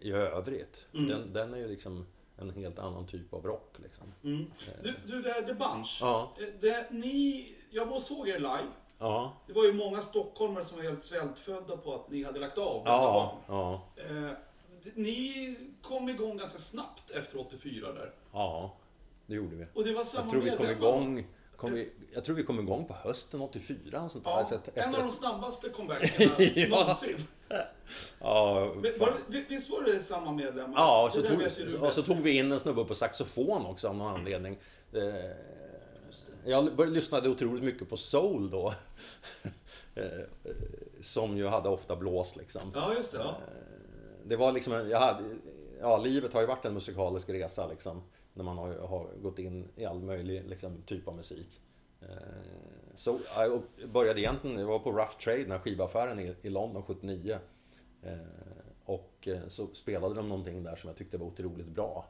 [0.00, 0.86] i övrigt.
[0.94, 1.08] Mm.
[1.08, 2.06] Den, den är ju liksom
[2.36, 4.04] en helt annan typ av rock liksom.
[4.24, 4.46] Mm.
[4.82, 5.98] Du, du, det här The Bunch.
[6.00, 8.68] Ja, Eh, Det, ni, jag var och såg er live.
[9.02, 12.58] Ja, Det var ju många stockholmare som var helt svältfödda på att ni hade lagt
[12.58, 12.82] av.
[12.84, 14.30] ja, ja, Eh,
[14.94, 18.12] ni kom igång ganska snabbt efter 84 där.
[18.32, 18.72] ja,
[19.26, 19.66] det gjorde vi.
[19.74, 22.60] Och det var samma Jag tror vi kom igång kom vi, Jag tror vi kom
[22.60, 24.30] igång på hösten 84 och sånt där.
[24.30, 26.68] Ja, Så att en av de snabbaste comebackerna Ja.
[26.68, 27.16] någonsin.
[28.20, 28.92] ja, Men.
[28.98, 29.14] Var,
[29.48, 30.74] visst var det samma medlemmar?
[30.76, 33.88] Ja, och så, där tog, och så tog vi in en snubbe på saxofon också
[33.88, 34.58] av någon anledning.
[36.44, 38.74] Eh, Jag började lyssnade otroligt mycket på soul då.
[39.94, 40.54] Eh, eh,
[41.00, 42.62] Som ju hade ofta blås liksom.
[42.74, 43.18] Ja, just det.
[43.18, 43.36] Ja.
[44.24, 45.24] Det var liksom, jag hade,
[45.80, 48.02] ja livet har ju varit en musikalisk resa liksom.
[48.34, 51.60] När man har, har gått in i all möjlig liksom, typ av musik.
[52.00, 52.06] Eh,
[52.94, 56.82] så jag började egentligen, jag var på Rough Trade, den här skivaffären i, i London
[56.82, 57.38] 79.
[58.02, 58.16] Eh,
[58.84, 62.06] och eh, så spelade de någonting där som jag tyckte var otroligt bra.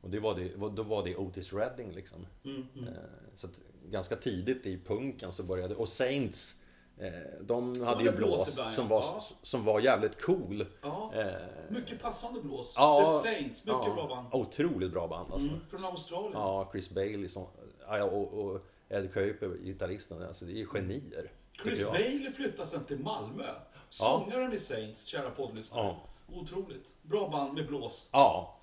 [0.00, 2.26] Och det var det, då var det Otis Redding liksom.
[2.44, 2.88] Mm, mm.
[2.88, 2.94] Eh,
[3.34, 3.52] Så att
[3.90, 6.54] ganska tidigt i punken så började, och Saints
[6.98, 7.10] eh,
[7.42, 8.96] de hade det ju blås som ja.
[8.96, 9.22] var, Ja.
[9.42, 10.66] som var jävligt cool.
[10.82, 11.26] Ja, Eh,
[11.70, 12.72] mycket passande blås.
[12.76, 14.28] ja, The Saints, mycket ja, bra band.
[14.32, 15.48] Otroligt bra band alltså.
[15.48, 16.32] Mm, från Australien.
[16.32, 17.46] Ja, Chris Bailey som,
[17.88, 21.32] ja, och, och Ed Kuiper, gitarristen, alltså det är genier.
[21.62, 21.90] Chris.
[21.90, 23.44] Bailey flyttade sen till Malmö.
[23.88, 25.84] Sångaren i Saints, kära poddlyssnare.
[25.84, 26.36] Ja.
[26.36, 26.92] Otroligt.
[27.02, 28.08] Bra band med blås.
[28.12, 28.57] Ja.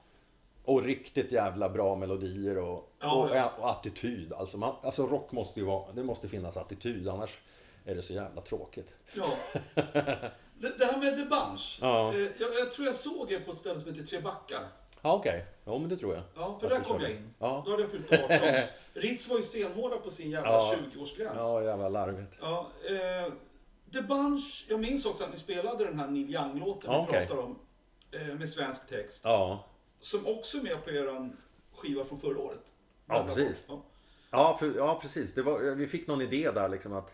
[0.66, 3.54] Och riktigt jävla bra melodier och, Ja, och, ja.
[3.60, 4.34] och attityd.
[4.34, 7.40] Alltså, man, alltså rock måste ju vara, det måste finnas attityd annars
[7.86, 8.96] är det så jävla tråkigt.
[9.16, 9.26] Ja.
[10.60, 11.80] Det, det här med The Bunch.
[11.82, 12.14] Ja.
[12.14, 14.68] Eh, Jag, jag tror jag såg er på ett ställe som heter Tre Backar.
[15.02, 15.46] Ja, okej.
[15.66, 16.24] Ja, men det tror jag.
[16.36, 17.34] Ja, för Att där kom jag in.
[17.40, 17.62] Ja.
[17.66, 18.28] Då hade jag fyllt 18.
[18.94, 20.74] Ritz var ju stenhårda på sin jävla Ja.
[20.96, 21.36] 20-årsgräns.
[21.38, 22.34] Ja, jävla larvigt.
[22.42, 23.34] Ja, eh,
[23.94, 27.38] The Bunch, jag minns också att ni spelade den här Neil Young-låten Ja, vi pratar
[27.44, 27.60] om.
[28.12, 29.22] Eh, med svensk text.
[29.24, 29.66] Ja.
[30.06, 31.30] Som också är med på er
[31.76, 32.74] skiva från förra året.
[33.06, 33.64] Ja, precis.
[33.68, 33.82] Ja.
[34.32, 35.34] Ja, för, ja precis.
[35.34, 37.12] Det var, vi fick någon idé där liksom att,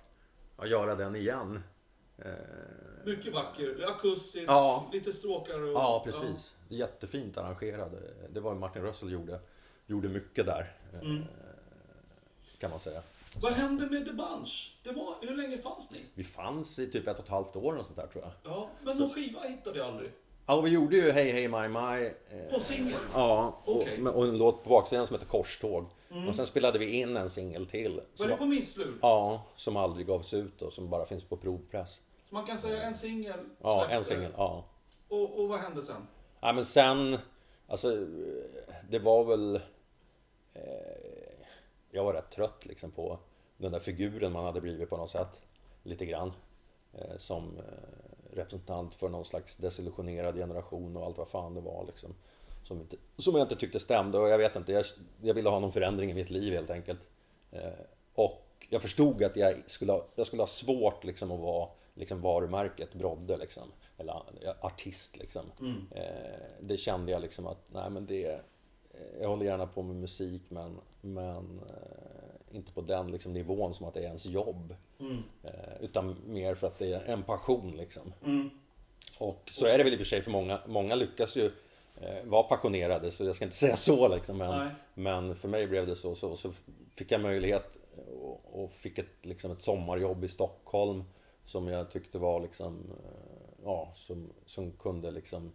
[0.58, 1.60] att göra den igen.
[2.18, 2.32] Eh,
[3.06, 4.90] Mycket vacker, akustisk, Ja.
[4.94, 5.70] lite stråkar och...
[5.74, 6.56] Ja, precis.
[6.70, 7.92] Jättefint arrangerad.
[8.30, 9.40] Det var Martin Russell gjorde,
[9.86, 10.76] gjorde mycket där.
[10.94, 11.24] eh, Mm.
[12.60, 13.02] Kan man säga.
[13.42, 14.78] Vad hände med The Bunch?
[14.84, 16.06] Det var, hur länge fanns ni?
[16.14, 18.32] Vi fanns i typ ett och ett halvt år och sånt där tror jag.
[18.54, 20.12] Ja, men någon skiva hittade jag aldrig.
[20.52, 22.06] Ja, och vi gjorde ju Hey Hey My My.
[22.06, 23.00] eh, På singel?
[23.14, 23.96] Ja, och, Okej.
[23.96, 24.14] Mm.
[24.14, 25.86] och en låt på baksidan som heter Korståg.
[26.28, 28.02] Och sen spelade vi in en singel till.
[28.20, 28.98] Var det på Missflur?
[29.02, 32.00] ja, som aldrig gavs ut och som bara finns på provpress.
[32.30, 34.32] Man kan säga en singel Ja, en singel.
[34.38, 34.66] Ja.
[35.08, 36.08] Och, och vad hände sen?
[36.42, 37.18] Ja men sen,
[37.68, 38.06] alltså
[38.90, 39.56] det var väl...
[40.54, 40.62] Eh,
[41.92, 43.20] jag var rätt trött liksom på
[43.58, 45.42] den där figuren man hade blivit på något sätt.
[45.84, 46.34] Lite grann.
[46.94, 47.64] Eh, som eh,
[48.34, 52.16] representant för någon slags desillusionerad generation och allt vad fan det var liksom.
[52.64, 54.86] Som, inte, som jag inte tyckte stämde och jag vet inte, jag,
[55.22, 57.00] jag ville ha någon förändring i mitt liv helt enkelt.
[57.52, 57.72] Eh,
[58.14, 62.22] och jag förstod att jag skulle ha, jag skulle ha svårt liksom att vara liksom
[62.22, 63.72] varumärket Brodde liksom.
[63.98, 65.46] Eller ja, artist liksom.
[65.92, 66.04] Eh,
[66.62, 68.42] det kände jag liksom att, nej men det...
[69.22, 73.88] Jag håller gärna på med musik men, men eh, inte på den liksom, nivån som
[73.88, 74.76] att det är ens jobb.
[75.44, 78.14] Eh, utan mer för att det är en passion liksom.
[79.20, 80.60] Och så är det väl i och för sig för många.
[80.68, 81.52] Många lyckas ju
[81.96, 84.38] eh, vara passionerade så jag ska inte säga så liksom.
[84.38, 86.16] Men, men för mig blev det så.
[86.16, 86.52] Så, så
[86.96, 87.78] fick jag möjlighet
[88.22, 91.04] och, och fick ett, liksom ett sommarjobb i Stockholm.
[91.46, 95.52] Som jag tyckte var liksom, eh, ja, som, som kunde liksom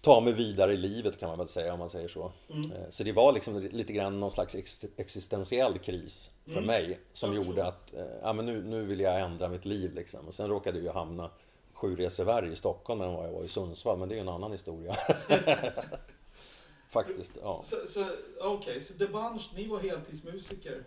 [0.00, 2.32] ta mig vidare i livet kan man väl säga om man säger så.
[2.48, 7.34] Eh, Så det var liksom lite grann någon slags ex- existentiell kris för mig som
[7.34, 10.28] Jag gjorde att eh, ja, men nu, nu vill jag ändra mitt liv liksom.
[10.28, 11.30] Och sen råkade jag hamna
[11.72, 14.20] sju resor värre i Stockholm än vad jag var i Sundsvall, men det är ju
[14.22, 14.96] en annan historia.
[16.90, 17.60] Faktiskt, ja.
[17.62, 18.06] Så, så,
[18.40, 20.84] Okej, så Bunch, ni var heltidsmusiker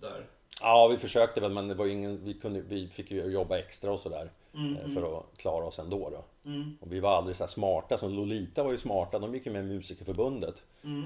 [0.00, 0.26] där?
[0.60, 3.92] Ja, vi försökte väl, men det var ingen, vi, kunde, vi fick ju jobba extra
[3.92, 4.30] och sådär.
[4.54, 6.24] Eh, För att klara oss ändå då.
[6.80, 9.64] Och vi var aldrig så smarta, som Lolita var ju smarta, de gick ju med
[9.64, 10.54] Musikerförbundet.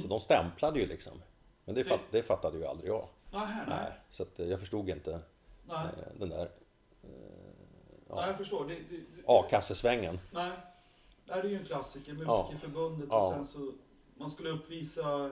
[0.03, 1.13] Så de stämplade ju liksom.
[1.65, 3.09] Men det, fatt, det fattade ju aldrig jag.
[3.33, 3.65] Nej, nej.
[3.69, 5.21] Nej, så eh, jag förstod inte
[5.69, 5.87] nej.
[5.87, 6.49] eh, den där
[8.11, 8.65] nej jag förstår.
[8.69, 10.21] Det, det, a-kassesvängen.
[10.31, 10.51] nej.
[11.27, 12.43] Det är ju en klassiker, Ja.
[12.43, 13.09] Musikerförbundet.
[13.11, 13.27] Ja.
[13.27, 13.73] Och sen så,
[14.15, 15.31] man skulle uppvisa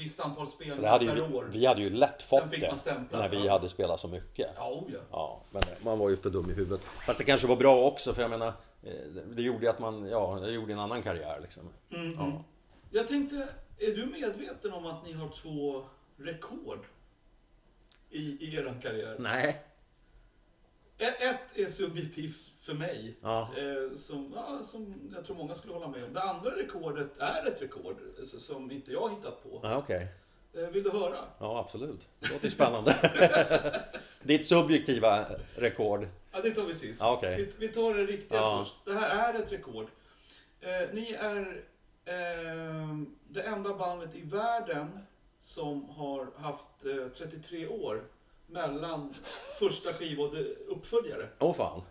[0.00, 1.48] visst antal Det spelningar per ju, år.
[1.52, 4.50] vi hade ju lätt fått fick det när vi hade spelat så mycket.
[4.56, 4.98] Ja, oh ja.
[5.10, 6.80] Ja, men man var ju för dum i huvudet.
[7.06, 8.48] Fast det kanske var bra också, för jag menar,
[8.82, 8.92] eh,
[9.26, 11.62] det gjorde ju att man, ja, jag gjorde en annan karriär liksom.
[11.90, 12.44] Mm, Ja.
[12.90, 15.84] Jag tänkte, är du medveten om att ni har två
[16.16, 16.78] rekord
[18.10, 19.16] i, i er karriär?
[19.18, 19.62] Nej.
[21.00, 23.48] Ett är subjektivt för mig, Ja.
[23.56, 26.12] eh, som, ja, som jag tror många skulle hålla med om.
[26.14, 29.60] Det andra rekordet är ett rekord alltså, som inte jag hittat på.
[29.62, 30.08] Ja, okej.
[30.54, 31.18] Eh, Vill du höra?
[31.38, 32.00] Ja, absolut.
[32.20, 32.96] Det låter spännande.
[34.22, 36.06] Ditt subjektiva rekord.
[36.32, 37.00] Ja, det tar vi sist.
[37.00, 37.36] Ja, okej.
[37.58, 38.64] vi, vi tar det riktiga Ja.
[38.64, 38.84] först.
[38.84, 39.86] Det här är ett rekord.
[40.60, 41.62] Eh, ni är
[42.04, 42.96] eh,
[43.28, 44.98] det enda bandet i världen
[45.38, 48.04] som har haft eh, 33 år
[48.50, 49.14] mellan
[49.58, 50.34] första skiva och
[50.68, 51.28] uppföljare.
[51.38, 51.82] Åh fan.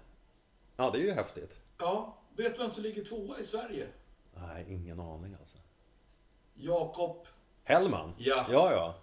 [0.77, 1.55] Ja, det är ju häftigt.
[1.77, 3.87] Ja, vet du vem som ligger tvåa i Sverige?
[4.33, 5.57] Nej, ingen aning alltså.
[6.53, 7.27] Jakob.
[7.63, 8.13] Hellman?
[8.17, 8.45] Ja.
[8.51, 8.95] Ja, ja.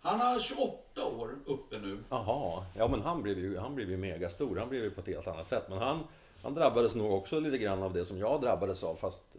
[0.00, 2.04] Han har 28 år uppe nu.
[2.08, 2.64] Jaha.
[2.76, 4.56] Ja, men han blev ju, han blev ju megastor.
[4.56, 5.64] Han blev ju på ett helt annat sätt.
[5.68, 6.04] Men han,
[6.42, 9.36] han drabbades nog också lite grann av det som jag drabbades av, fast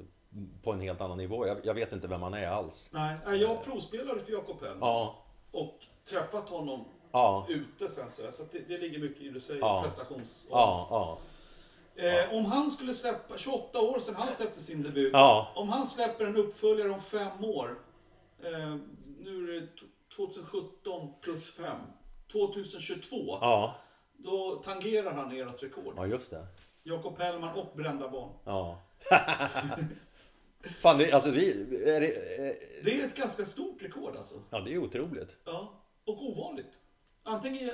[0.63, 1.47] på en helt annan nivå.
[1.47, 2.89] Jag, jag vet inte vem han är alls.
[2.93, 5.15] Nej, jag provspelade för Jakob Hellman Ja,
[5.51, 5.77] och
[6.09, 7.45] träffat honom Ja.
[7.49, 9.81] ute sen så, så det, det ligger mycket i det du säger, Ja.
[9.83, 10.45] prestations...
[10.49, 11.17] Ja, ja.
[12.03, 15.13] Eh, om han skulle släppa, 28 år sedan han släppte sin debut,
[15.55, 17.79] om han släpper en uppföljare om fem år,
[18.43, 18.75] eh,
[19.19, 21.77] nu är det t- 2017 plus 5,
[22.31, 23.75] 2022, Ja,
[24.17, 25.93] då tangerar han ert rekord.
[25.97, 26.45] ja just det.
[26.83, 28.29] Jakob Hellman och Brända barn.
[28.45, 28.79] Ja.
[30.81, 31.51] Fan, det, alltså vi...
[31.89, 32.07] Är det,
[32.47, 34.35] eh, Det är ett ganska stort rekord alltså.
[34.49, 35.37] ja, det är otroligt.
[35.45, 35.73] Ja,
[36.05, 36.79] och ovanligt.
[37.29, 37.69] Antingen,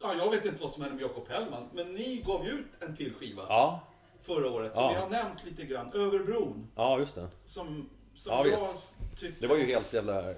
[0.00, 2.66] ja, jag vet inte vad som hände med Jakob Hellman, men ni gav ju ut
[2.80, 3.80] en till skiva Ja,
[4.22, 4.88] förra året, som Ja.
[4.90, 5.92] vi har nämnt lite grann.
[5.92, 7.28] Över bron, ja just det.
[7.44, 8.60] som, som Ja, jag
[9.16, 9.40] tyckte...
[9.40, 10.36] Det var ju helt jävla eh,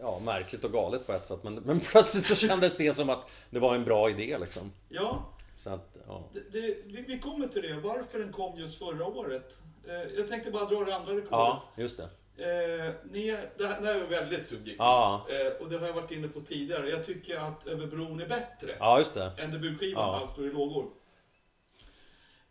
[0.00, 1.42] ja, märkligt och galet på ett sätt.
[1.42, 4.72] Men, men plötsligt så kändes det som att det var en bra idé liksom.
[4.88, 5.24] Ja,
[5.56, 6.22] Så att, ja.
[6.32, 7.80] det, det, vi, vi kommer till det.
[7.80, 9.58] Varför den kom just förra året.
[9.88, 11.30] Eh, jag tänkte bara dra det andra rekordet.
[11.30, 12.08] Ja, just det.
[12.36, 13.26] Eh, ni,
[13.58, 14.76] det, här, det här är väldigt subjektivt.
[14.78, 15.26] Ja.
[15.30, 16.90] Eh, och det har jag varit inne på tidigare.
[16.90, 18.76] Jag tycker att Över bron är bättre.
[18.78, 19.32] Ja, just det.
[19.38, 20.16] än debutskivan Ja.
[20.20, 20.90] Allt står i lågor.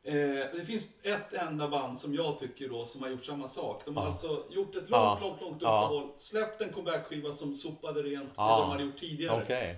[0.04, 0.14] Eh,
[0.54, 3.82] det finns ett enda band som jag tycker då som har gjort samma sak.
[3.86, 4.08] De har Ja.
[4.08, 5.18] alltså gjort ett långt, Ja.
[5.22, 5.84] långt, långt Ja.
[5.86, 6.10] uppehåll.
[6.18, 8.56] Släppt en comebackskiva som sopade rent Ja.
[8.56, 9.42] det de hade gjort tidigare.
[9.44, 9.76] Okej.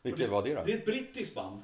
[0.00, 0.62] Och Vilket var det då?
[0.66, 1.62] Det är ett brittiskt band.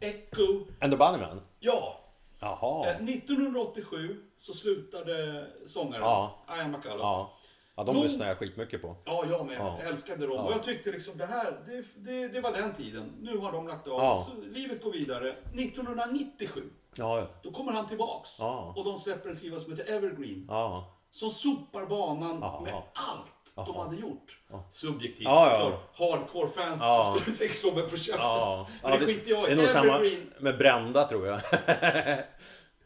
[0.00, 0.66] Echo.
[0.80, 1.40] And the Bunnymen?
[1.60, 2.01] Ja!
[2.42, 2.86] Jaha.
[2.90, 6.44] Eh, 1987 så slutade sångaren, Ja.
[6.58, 7.00] Ian McCullough.
[7.02, 7.32] Ja.
[7.76, 8.96] Ja, de Lång- lyssnar jag skitmycket på.
[9.04, 9.56] Ja, jag med.
[9.58, 9.76] Ja.
[9.78, 10.36] Jag älskade dem.
[10.36, 10.42] Ja.
[10.42, 13.12] Och jag tyckte liksom det här, det, det, det var den tiden.
[13.20, 14.00] Nu har de lagt av.
[14.00, 14.26] Ja.
[14.28, 15.36] Så livet går vidare.
[15.54, 17.26] 1997, Ja, ja.
[17.42, 18.36] då kommer han tillbaks.
[18.40, 18.72] Ja.
[18.76, 20.46] Och de släpper en skiva som heter Evergreen.
[20.48, 20.91] Ja.
[21.12, 22.60] Som sopar banan Ja.
[22.64, 23.82] med allt de Ja.
[23.84, 24.38] hade gjort.
[24.50, 24.64] Ja.
[24.70, 25.60] Subjektivt Ja, ja.
[25.60, 26.20] såklart.
[26.20, 27.16] Hardcore-fans Ja.
[27.20, 28.24] skulle säkert slå mig på käften.
[28.26, 29.46] Ja, Men ja det skiter jag i.
[29.46, 30.00] Det är nog samma
[30.38, 31.40] med Brända tror jag.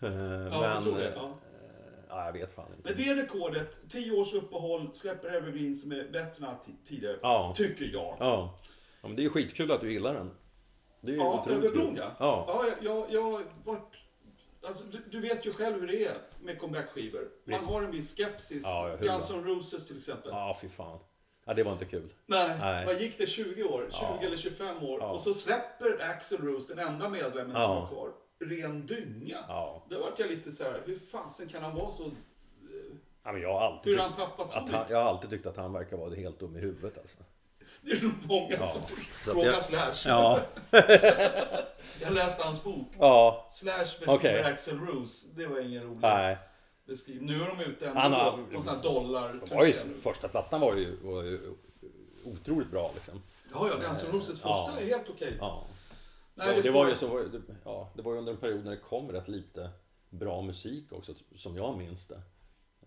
[0.00, 1.08] Eh, Ja, jag tror det.
[1.08, 1.30] eh, Ja.
[2.08, 2.92] ja, jag vet fan inte.
[2.94, 7.18] Men det rekordet, 10 års uppehåll, släpper Evergreen som är bättre än allt tidigare.
[7.22, 7.52] Ja.
[7.56, 8.16] Tycker jag.
[8.18, 8.54] Ja.
[9.02, 10.30] ja, men det är skitkul att du gillar den.
[11.00, 11.96] Det är Ja, otroligt över bron kul.
[11.98, 12.10] ja.
[12.18, 12.44] Ja.
[12.48, 13.96] ja jag, jag, jag har varit...
[14.66, 17.20] Alltså, du, du vet ju själv hur det är med comebackskivor.
[17.44, 17.70] Man Visst.
[17.70, 18.62] har en viss skepsis.
[18.64, 19.30] Ja, Guns?
[19.30, 20.30] N' Roses till exempel.
[20.30, 20.98] Ja, fy fan.
[21.44, 22.12] Ja, det var inte kul.
[22.26, 22.86] Nej, Nej.
[22.86, 23.26] vad gick det?
[23.26, 23.88] 20 år?
[23.90, 24.18] 20 Ja.
[24.22, 25.00] eller 25 år?
[25.00, 25.10] Ja.
[25.12, 29.44] Och så släpper Axl Rose, den enda medlemmen som var kvar, ren dynga.
[29.48, 29.84] Ja.
[29.90, 32.10] Då vart jag lite så här, hur fasen kan han vara så...
[33.24, 35.46] ja men jag har alltid Hur har han tappat så han, jag har alltid tyckt
[35.46, 37.18] att han verkar vara helt dum i huvudet alltså.
[37.82, 38.66] Det är nog många Ja.
[38.66, 38.82] som
[39.24, 39.92] frågar jag- Slash.
[40.12, 40.40] Ja.
[42.00, 42.88] Jag läste hans bok.
[42.98, 43.46] Ja.
[43.52, 44.42] Slash beskriver Okej.
[44.44, 45.26] Axl Rose.
[45.34, 46.38] Det var ingen rolig Nej.
[46.86, 47.26] beskrivning.
[47.26, 50.96] Nu är de ute ändå har- på här dollar var ju, första plattan var ju,
[51.02, 51.40] var ju
[52.24, 53.22] otroligt bra liksom.
[53.52, 54.78] Ja, ja, Guns N' Roses första Ja.
[54.80, 55.36] är helt okej.
[55.40, 55.64] Ja.
[56.34, 57.24] Nej, det, spår- var ju så,
[57.64, 59.70] ja, det var ju under en period när det kom rätt lite
[60.10, 62.20] bra musik också, som jag minns det.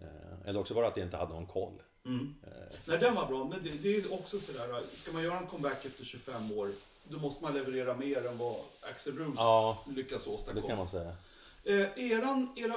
[0.02, 1.82] Eh, Eller också var det att jag inte hade någon koll.
[2.06, 2.36] Mm.
[2.44, 3.44] Eh, Nej, den var bra.
[3.46, 6.70] Men det, det är också sådär, ska man göra en comeback efter 25 år,
[7.04, 8.56] då måste man leverera mer än vad
[8.92, 10.68] Axl Rose Ja, lyckas det åstadkomma.
[10.68, 11.16] kan man säga.
[11.64, 12.76] Eh, eran, era,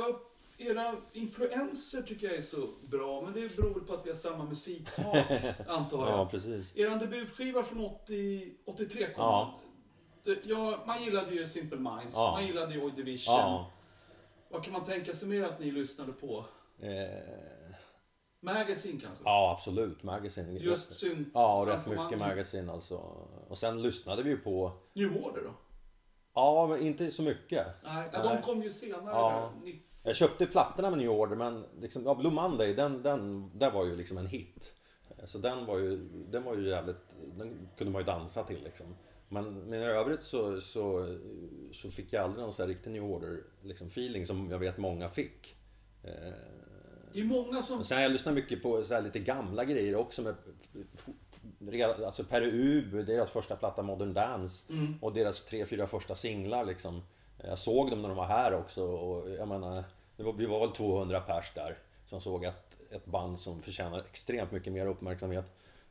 [0.59, 4.17] era influenser tycker jag är så bra, men det beror väl på att vi har
[4.17, 5.27] samma musiksmak,
[5.69, 6.19] antar jag.
[6.19, 6.77] Ja, precis.
[6.77, 9.13] Eran debutskiva från 80, 83 kom.
[9.17, 9.59] Ja.
[10.25, 12.33] Det- Ja, man gillade ju Simple Minds, Ja.
[12.33, 13.35] man gillade Joy Division.
[13.35, 13.71] Ja.
[14.49, 16.45] Vad kan man tänka sig mer att ni lyssnade på?
[16.81, 16.89] Eh,
[18.43, 19.25] Magazine kanske?
[19.25, 20.03] ja, absolut.
[20.03, 20.53] Magazine.
[20.53, 21.29] Just synt.
[21.35, 22.97] Ja, och rätt mycket Magazine alltså.
[23.49, 24.73] Och sen lyssnade vi ju på...
[24.93, 25.51] New Order då?
[26.35, 27.67] Ja, men inte så mycket.
[27.85, 28.23] Nej, Nej.
[28.23, 29.11] de kom ju senare.
[29.11, 29.53] Ja.
[29.65, 29.81] Där.
[30.03, 33.85] Jag köpte plattorna med New Order men liksom, ja, Blue Monday den, den, den var
[33.85, 34.73] ju liksom en hit.
[35.25, 35.97] Så den var ju,
[36.31, 38.87] den var ju jävligt, den kunde man ju dansa till liksom.
[39.29, 41.17] Men, men i övrigt så, så,
[41.73, 44.79] så fick jag aldrig någon så här riktig New Order liksom, feeling som jag vet
[44.79, 45.57] många fick.
[47.13, 47.85] Det är många som...
[47.85, 50.35] Sen jag lyssnat mycket på så lite gamla grejer också med
[52.07, 54.95] Alltså Per Ub, deras första platta Modern Dance Mm.
[55.01, 57.03] och deras tre, fyra första singlar liksom.
[57.45, 59.85] Jag såg dem när de var här också och jag menar,
[60.17, 64.53] var, vi var väl 200 pers där som såg att ett band som förtjänar extremt
[64.53, 65.45] mycket mer uppmärksamhet.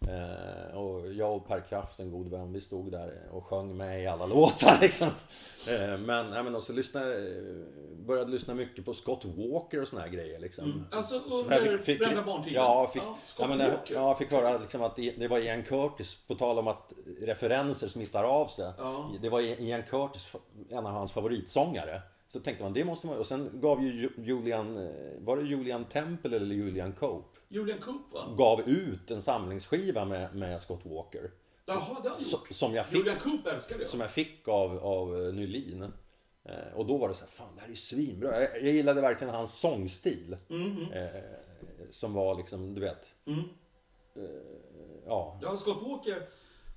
[0.08, 4.04] Eh, och jag och Per Kraft, en god vän, vi stod där och sjöng med
[4.04, 5.08] i alla låtar liksom.
[5.70, 7.16] Eh, men, ja, men också lyssna, eh,
[8.06, 10.66] började lyssna mycket på Scott Walker och såna här grejer liksom.
[10.66, 10.84] Mm.
[10.92, 12.54] Alltså, Så- så under jag fick- fick- Brända barntiden?
[12.54, 13.94] Ja, fick, Ja, Scott ja, men, jag, Walker.
[13.96, 16.94] ja, jag fick höra liksom att det det var Ian Curtis, på tal om att
[17.22, 18.72] referenser smittar av sig.
[18.78, 19.12] Ja.
[19.22, 20.36] Det var Ian Curtis,
[20.70, 22.02] en av hans favoritsångare.
[22.28, 23.18] Så tänkte man, det måste man...
[23.18, 27.31] Och sen gav ju Ju- Julian, eh, var det Julian Temple eller Julian Cope?
[27.52, 28.34] Julian Coop va?
[28.38, 31.32] Gav ut en samlingsskiva med, med Scott Walker.
[31.66, 32.48] Jaha, det har han gjort.
[32.52, 33.90] som jag fick Julian Coop älskade jag.
[33.90, 35.84] som jag fick av, av eh, Nylin.
[36.44, 38.42] Eh, och då var det så här, fan det här är ju svinbra.
[38.42, 40.38] Jag, jag gillade verkligen hans sångstil.
[40.50, 41.10] Mm, Eh,
[41.90, 43.06] som var liksom, du vet.
[43.26, 43.44] mm.
[45.06, 46.28] Ja, Ja, Scott Walker.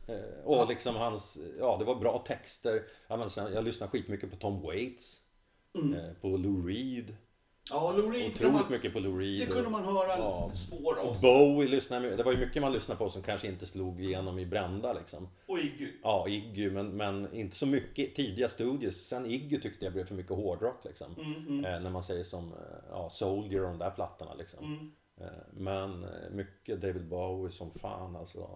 [0.09, 2.83] Eh, och liksom hans, ja det var bra texter.
[3.09, 5.21] Ja, men sen, jag lyssnade skitmycket på Tom Waits.
[5.75, 7.17] Eh, på Lou Reed.
[7.71, 9.41] Ja, Lou Reed Otroligt man, mycket på Lou Reed.
[9.49, 10.51] det kunde man höra Ja.
[10.55, 11.21] spår av.
[11.23, 14.39] Bowie lyssnade jag- Det var ju mycket man lyssnade på som kanske inte slog igenom
[14.39, 15.29] i Brända liksom.
[15.47, 15.89] Och Iggy.
[16.03, 18.95] Ja, Iggy, men, men inte så mycket tidiga studios.
[18.97, 21.15] Sen Iggy tyckte jag blev för mycket hårdrock liksom.
[21.19, 22.59] Mm, Eh, när man säger som eh,
[22.91, 24.65] ja, Soldier och de där plattorna liksom.
[24.65, 24.93] Mm.
[25.21, 28.49] Eh, men eh, mycket David Bowie som fan alltså.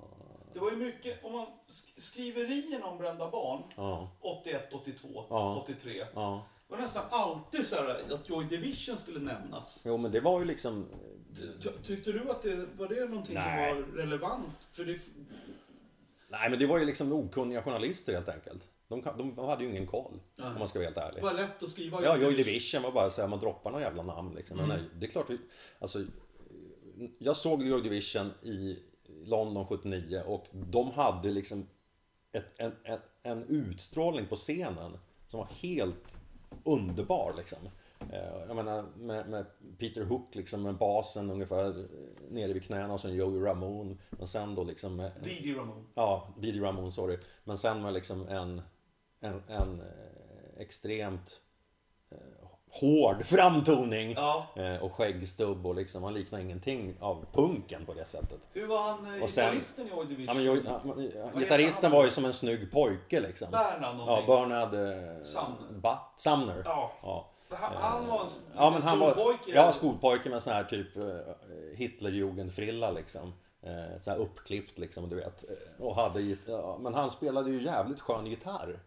[0.53, 5.61] Det var ju mycket, om man sk- skriverierna om Brända Barn, Ja, 81, 82, Ja.
[5.65, 6.05] 83.
[6.15, 6.43] ja.
[6.69, 9.83] Det var nästan alltid så här att Joy Division skulle nämnas.
[9.87, 10.87] Jo men det var ju liksom...
[11.63, 13.75] Ty- Tyckte du att det var det någonting Nej.
[13.75, 14.47] som var relevant?
[14.73, 14.99] För det,
[16.29, 18.63] Nej men det var ju liksom okunniga journalister helt enkelt.
[18.89, 20.21] De, kan- de, de hade ju ingen koll.
[20.37, 20.47] Nej.
[20.49, 21.17] Om man ska vara helt ärlig.
[21.23, 23.81] det var lätt att skriva Ja, Joy Division var bara så här, man droppar någon
[23.81, 24.57] jävla namn liksom.
[24.57, 24.77] Men Mm.
[24.77, 25.39] nej, det är klart vi,
[25.79, 26.05] alltså,
[27.19, 28.79] jag såg Joy Division i
[29.25, 31.67] London 79 och de hade liksom
[32.33, 34.99] ett, en, en, en utstrålning på scenen
[35.29, 36.18] som var helt
[36.65, 37.59] underbar liksom.
[38.13, 39.47] Eh, Jag menar med, med
[39.79, 41.87] Peter Hook liksom med basen ungefär
[42.31, 43.97] nere vid knäna som Joey Ramone.
[44.11, 45.85] Men sen då liksom med, Didi Ramone.
[45.95, 47.19] Ja, Didi Ramone, sorry.
[47.45, 48.63] Men sen med liksom en,
[49.21, 51.41] en, en eh, extremt
[52.11, 54.13] eh, hård framtoning.
[54.13, 54.47] Ja.
[54.57, 58.39] Eh, och skäggstubb och liksom, han liknar ingenting av punken på det sättet.
[58.53, 60.27] Hur var han eh, Och sen- gitarristen i Joy Division?
[60.27, 60.57] Ja, men jag,
[61.17, 63.51] ja, men, gitarristen var ju som en snygg pojke liksom.
[63.51, 64.27] Bernhard Ja, någonting.
[64.27, 65.81] Bernhard eh, Sumner.
[65.81, 66.63] Ba- Sumner.
[66.65, 66.93] Ja.
[67.03, 67.29] Ja.
[67.51, 69.51] Han, han var en Ja men han var skolpojke.
[69.55, 71.03] ja, skolpojke med sån här typ eh,
[71.77, 73.33] Hitlerjugendfrilla liksom.
[73.63, 75.45] Eh, så här uppklippt liksom, du vet.
[75.51, 78.79] Eh, Och hade, ja, men han spelade ju jävligt skön gitarr.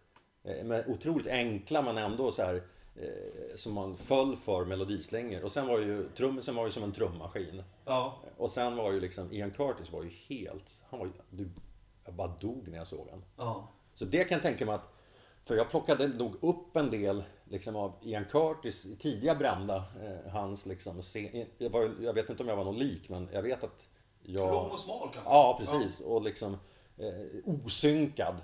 [0.44, 2.62] Eh, Med otroligt enkla men ändå så här
[2.96, 5.44] eh, som man föll för melodislängor.
[5.44, 7.64] Och sen var ju trummisen var ju som en trummaskin.
[7.86, 8.18] Ja.
[8.38, 11.50] Och sen var ju liksom Ian Curtis var ju helt, han var ju, du,
[12.06, 13.24] jag bara dog när jag såg han.
[13.38, 13.68] Ja.
[13.94, 14.94] Så det kan jag tänka mig att
[15.46, 19.76] för jag plockade nog upp en del liksom, av Ian Curtis tidiga Brända.
[19.76, 23.30] Eh, hans liksom, se, jag, var, jag vet inte om jag var någon lik men
[23.34, 23.86] jag vet att
[24.24, 24.52] jag...
[24.54, 25.30] Lång och smal kanske?
[25.32, 26.00] Ja, precis.
[26.00, 26.58] Och liksom
[26.98, 28.36] eh, osynkad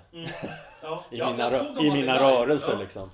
[0.82, 1.04] Ja.
[1.10, 2.78] i Ja, mina, rö- i mina rörelser Ja.
[2.78, 3.10] liksom.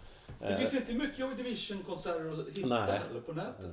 [0.49, 2.99] Det finns inte mycket Joy Division-konserter att hitta Nej.
[3.09, 3.71] heller på nätet.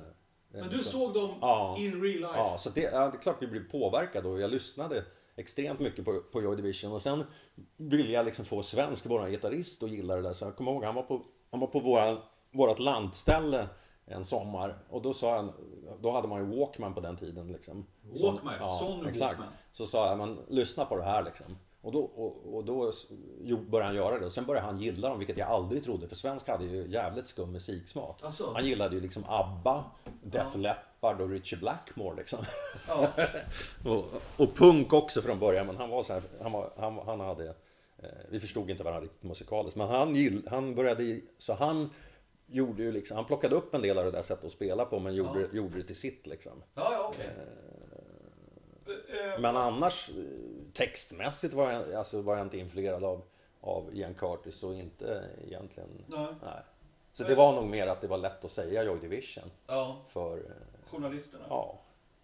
[0.50, 1.76] Men du så- såg dem Ja.
[1.78, 2.32] in real life?
[2.36, 5.04] Ja, så det, ja, det är klart vi blev påverkade och jag lyssnade
[5.36, 7.24] extremt mycket på, på Joy Division och sen
[7.76, 10.32] ville jag liksom få svensk, våran gitarrist, att gilla det där.
[10.32, 12.18] Så jag kommer ihåg, han var på, han var på våran,
[12.50, 13.68] vårat lantställe
[14.06, 15.52] en sommar och då sa han,
[16.00, 17.86] då hade man ju Walkman på den tiden liksom.
[18.22, 19.20] Walkman, Sony exakt.
[19.38, 19.48] Walkman.
[19.72, 21.58] Så sa jag, men lyssna på det här liksom.
[21.82, 22.92] Och då, och, och då
[23.40, 26.08] jo, började han göra det och sen började han gilla dem, vilket jag aldrig trodde,
[26.08, 28.20] för svensk hade ju jävligt skum musiksmak.
[28.22, 28.52] Alltså?
[28.54, 29.84] Han gillade ju liksom ABBA,
[30.22, 32.38] Def Leppard och Richie Blackmore liksom.
[32.88, 33.08] Ja.
[33.90, 34.04] Och,
[34.36, 37.48] och punk också från början, men han var så här, han, var, han, han hade,
[37.98, 41.90] eh, vi förstod inte varandra riktigt musikaliskt, men han, gill, han började, så han
[42.46, 44.98] gjorde ju liksom, han plockade upp en del av det där sättet att spela på,
[44.98, 46.62] men gjorde, gjorde det till sitt liksom.
[46.74, 47.24] Ja, ja.
[47.24, 47.71] Eh,
[49.38, 50.14] Men annars, eh,
[50.72, 53.22] textmässigt var jag, alltså, var jag inte influerad av,
[53.60, 56.26] av Ian Curtis och inte egentligen, Nej.
[56.44, 56.62] nej.
[57.12, 60.36] Så det var nog mer att det var lätt att säga Joy Division, Ja, för,
[60.38, 61.44] eh, journalisterna.
[61.48, 61.78] ja.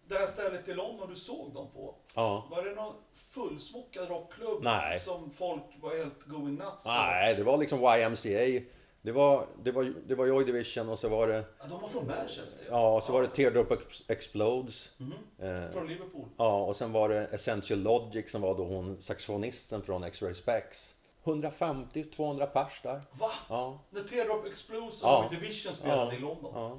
[0.06, 2.46] Det här stället i London du såg dem på, Ja.
[2.50, 4.98] var det någon fullsmockad rockklubb Nej.
[5.00, 6.86] som folk var helt going nuts?
[6.86, 8.64] Nej, det var liksom YMCA.
[9.08, 11.88] Det var, det var, det var Joy Division och så var det, Ja, de var
[11.88, 12.66] från Manchester.
[12.70, 14.90] ja, så var det Teardrop Ex- Explodes.
[14.98, 15.12] Mhm.
[15.38, 16.24] Eh, Från Liverpool.
[16.36, 20.94] ja, och sen var det Essential Logic som var då hon saxofonisten från X-Ray Spex.
[21.24, 23.00] 150-200 pers där.
[23.18, 23.30] Va?
[23.48, 25.28] Ja, När Teardrop Explodes och Ja.
[25.30, 26.18] Joy Division spelade Ja.
[26.18, 26.52] i London?
[26.54, 26.78] ja.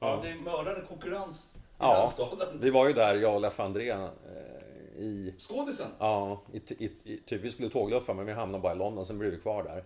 [0.00, 1.98] Ja, det är mördande konkurrens i Ja.
[1.98, 2.60] den staden.
[2.60, 3.98] Det var ju där jag och Leif André eh,
[4.96, 8.76] i, Skådisen ja, i, i, i, typ vi skulle tågluffa men vi hamnade bara i
[8.76, 9.84] London, sen blev vi kvar där.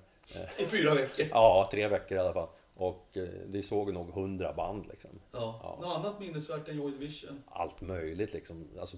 [0.59, 1.27] I fyra veckor.
[1.31, 2.49] Ja, tre veckor i alla fall.
[2.77, 5.11] Och eh, vi såg nog 100 band liksom.
[5.33, 5.61] Ja.
[5.63, 5.79] Ja.
[5.89, 7.43] Något annat minnesvärt än Joy Division?
[7.47, 8.69] allt möjligt liksom.
[8.81, 8.97] Alltså,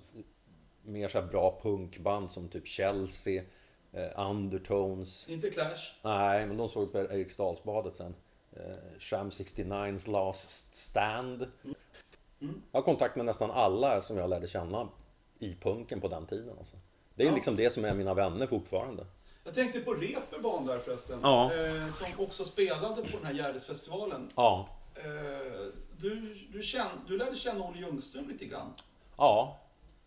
[0.83, 3.43] mer så här bra punkband som typ Chelsea,
[3.93, 5.29] eh, Undertones.
[5.29, 5.93] Inte Clash?
[6.03, 8.15] Nej, men de såg på Eriksdalsbadet sen.
[8.57, 11.47] Eh, Sham 69's Last Stand.
[12.41, 12.63] Mm.
[12.73, 14.89] Jag har kontakt med nästan alla som jag lärde känna
[15.39, 16.55] i punken på den tiden.
[16.59, 16.77] Alltså.
[17.15, 17.35] Det är Ja.
[17.35, 19.07] liksom det som är mina vänner fortfarande.
[19.47, 21.19] Jag tänkte på Reeperbahn där förresten.
[21.23, 21.55] Ja.
[21.55, 24.31] Eh, som också spelade på den här Gärdesfestivalen.
[24.37, 24.69] Ja,
[24.99, 28.73] Eh, du, du, känn, du lärde känna Olle Ljungström lite grann.
[29.17, 29.59] ja.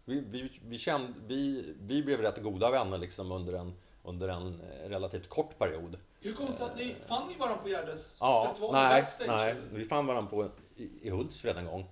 [0.06, 3.74] Vi, vi, vi, kände, vi, vi blev rätt goda vänner liksom under en,
[4.04, 5.98] under en eh, relativt kort period.
[6.22, 9.28] Hur kom det sig att ni fann ni varandra på Ja, Gärdesfestivalen nej, backstage?
[9.28, 9.52] nej.
[9.52, 9.62] eller?
[9.72, 11.86] Vi fann varandra på, i, i Hultsfred en gång.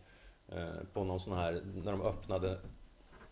[0.49, 2.59] Eh, på någon sån här, när de öppnade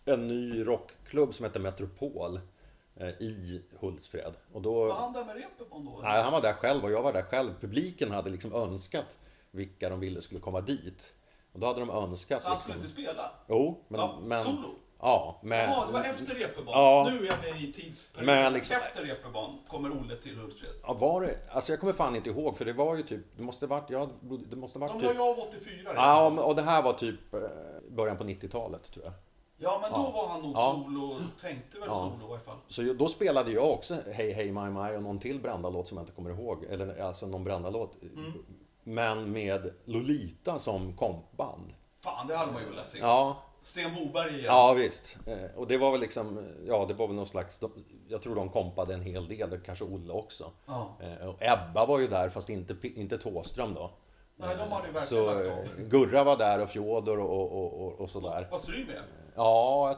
[0.05, 2.39] en ny rockklubb som hette Metropol.
[2.95, 4.33] Eh, i Hultsfred.
[4.53, 4.85] Och då...
[4.87, 5.99] Var han där med Reeperbahn då?
[6.03, 7.53] Nej, han var där själv och jag var där själv.
[7.61, 9.17] Publiken hade liksom önskat
[9.51, 11.13] vilka de ville skulle komma dit.
[11.51, 12.73] Och då hade de önskat Så han liksom...
[12.73, 13.31] skulle inte spela?
[13.47, 13.99] Jo, men...
[13.99, 14.39] Ja, men...
[14.39, 14.75] solo?
[14.99, 15.59] Ja, men...
[15.71, 16.79] Jaha, det var efter Reeperbahn.
[16.79, 17.09] Ja.
[17.11, 18.35] Nu är jag med i tidsperioden.
[18.43, 20.71] Men liksom- Efter Reeperbahn kommer Olle till Hultsfred.
[20.83, 21.37] Ja, var det...
[21.49, 23.21] Alltså jag kommer fan inte ihåg för det var ju typ...
[23.37, 23.89] Det måste varit...
[23.89, 24.09] Ja,
[24.49, 25.03] det måste varit typ...
[25.03, 25.93] var jag av 84.
[25.95, 27.39] Ja, men- och det här var typ eh,
[27.89, 29.13] början på 90-talet tror jag.
[29.57, 30.11] Ja, men då Ja.
[30.11, 30.83] var han nog Ja.
[30.85, 31.17] solo.
[31.41, 31.95] Tänkte väl Ja.
[31.95, 32.57] solo i alla fall.
[32.67, 36.03] Så då spelade jag också Hej Hej My My och någon till Brända-låt som jag
[36.03, 36.63] inte kommer ihåg.
[36.63, 37.97] Eller alltså någon Brända-låt.
[38.01, 38.33] Mm.
[38.83, 41.73] Men med Lolita som kompband.
[41.99, 42.99] Fan, det hade man ju velat se.
[42.99, 44.45] Ja, Sten Boberg igen.
[44.45, 45.17] ja visst.
[45.27, 47.61] Eh, Och det var väl liksom, ja det var väl någon slags,
[48.07, 50.51] jag tror de kompade en hel del, kanske Olle också.
[50.65, 50.87] Ja.
[50.99, 53.91] Eh, Och Ebba var ju där fast inte, inte Thåström då.
[54.35, 55.85] Nej, de hade ju verkligen Så eh.
[55.87, 58.47] Gurra var där och Fjodor och, och, och, och sådär.
[58.51, 59.01] Var Stry med?
[59.35, 59.97] Ja, jag,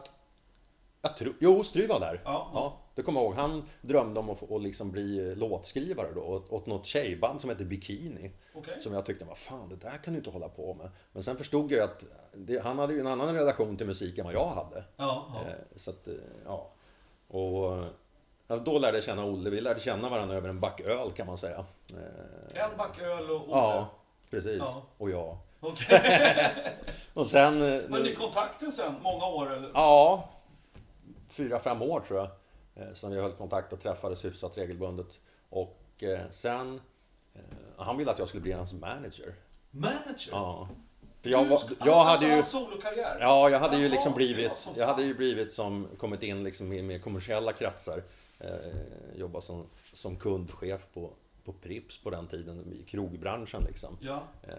[1.02, 1.36] jag tror...
[1.40, 2.22] Jo, Stry var där.
[2.26, 2.52] Ja.
[2.54, 3.36] Ja, det kommer jag ihåg.
[3.36, 7.66] Han drömde om att att liksom bli låtskrivare då åt, åt något tjejband som hette
[7.66, 8.32] Bikini.
[8.56, 8.82] Okej.
[8.82, 10.90] Som jag tyckte, vad fan, det där kan du inte hålla på med.
[11.12, 14.26] Men sen förstod jag att det, han hade ju en annan relation till musik än
[14.26, 14.84] vad jag hade.
[14.98, 15.42] Ja, ja.
[15.50, 16.14] Eh, så att, eh,
[16.46, 16.70] ja.
[17.28, 17.84] Och
[18.64, 19.50] då lärde jag känna Olle.
[19.50, 21.66] Vi lärde känna varandra över en back öl kan man säga.
[21.94, 23.52] Eh, En back öl och Olle.
[23.52, 23.88] ja,
[24.30, 24.58] precis.
[24.60, 24.82] Ja.
[24.98, 25.38] Och jag.
[25.60, 26.50] Okej.
[27.14, 27.62] Och sen...
[27.62, 29.72] eh, Men ni kontakten sen, många år eller?
[29.74, 30.30] Ja,
[31.30, 32.30] fyra, fem år tror jag.
[32.88, 35.20] eh, Som vi höll kontakt och träffades hyfsat regelbundet.
[35.50, 36.82] Och eh, sen...
[37.78, 39.34] Han ville att jag skulle bli hans manager.
[39.72, 40.32] Manager?
[40.32, 40.68] Ja.
[41.22, 42.44] För jag, var, jag alltså, hade ju...
[42.44, 43.18] solokarriär?
[43.20, 44.58] Ja, jag hade ju liksom blivit...
[44.58, 45.88] som Jag hade ju blivit som...
[45.98, 48.04] Kommit in liksom i mer kommersiella kretsar.
[48.40, 48.50] Eh,
[49.16, 51.10] jobbat som, som kundchef på,
[51.48, 52.74] på Prips på den tiden.
[52.74, 53.98] I krogbranschen liksom.
[54.02, 54.24] Ja.
[54.44, 54.54] Eh,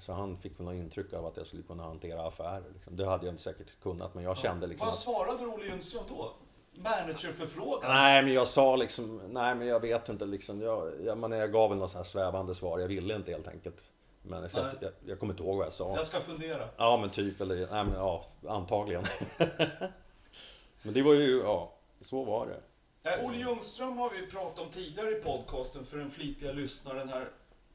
[0.00, 2.64] Så han fick väl något intryck av att jag skulle kunna hantera affärer.
[2.74, 2.96] Liksom.
[2.96, 6.32] Det hade jag inte säkert kunnat, men jag kände liksom Vad svarade Olle Ljungström då?
[6.72, 7.90] Managerförfrågan?
[7.90, 10.60] Nej, men jag sa liksom, nej men jag vet inte liksom.
[10.60, 12.78] Jag, jag, men jag gav väl något så här svävande svar.
[12.78, 13.84] Jag ville inte helt enkelt.
[14.22, 14.90] Men så att, Nej.
[15.00, 15.96] jag, jag kommer inte ihåg vad jag sa.
[15.96, 16.68] Jag ska fundera.
[16.76, 19.04] Ja men typ, eller nej men ja, antagligen.
[20.82, 22.60] men det var ju, ja, så var det.
[23.02, 27.30] Eh, Olle Ljungström har vi pratat om tidigare i podcasten för den flitiga lyssnaren här.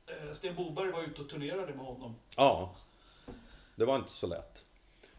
[0.06, 2.16] Eh, Sten Boberg var ute och turnerade med honom.
[2.36, 2.76] Ja,
[3.76, 4.64] det var inte så lätt.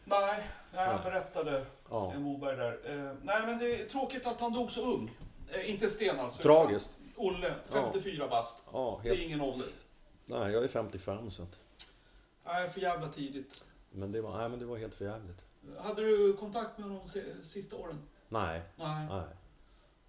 [0.05, 2.01] Nej, nej han berättade, Ja.
[2.11, 2.73] Sten Boberg där.
[3.09, 5.11] Eh, nej men det är tråkigt att han dog så ung.
[5.53, 6.43] Eh, inte Sten alltså.
[6.43, 6.99] Tragiskt.
[7.17, 8.63] Olle, 54 bast.
[8.73, 9.67] Ja, Det är helt, ingen ålder.
[10.27, 11.59] nej jag är 55 så att,
[12.45, 13.65] Nej, för jävla tidigt.
[13.91, 15.45] men det var, nej men det var helt förjävligt.
[15.79, 17.07] Hade du kontakt med honom
[17.43, 18.03] sista åren?
[18.29, 19.07] Nej, Nej.
[19.09, 19.25] nej.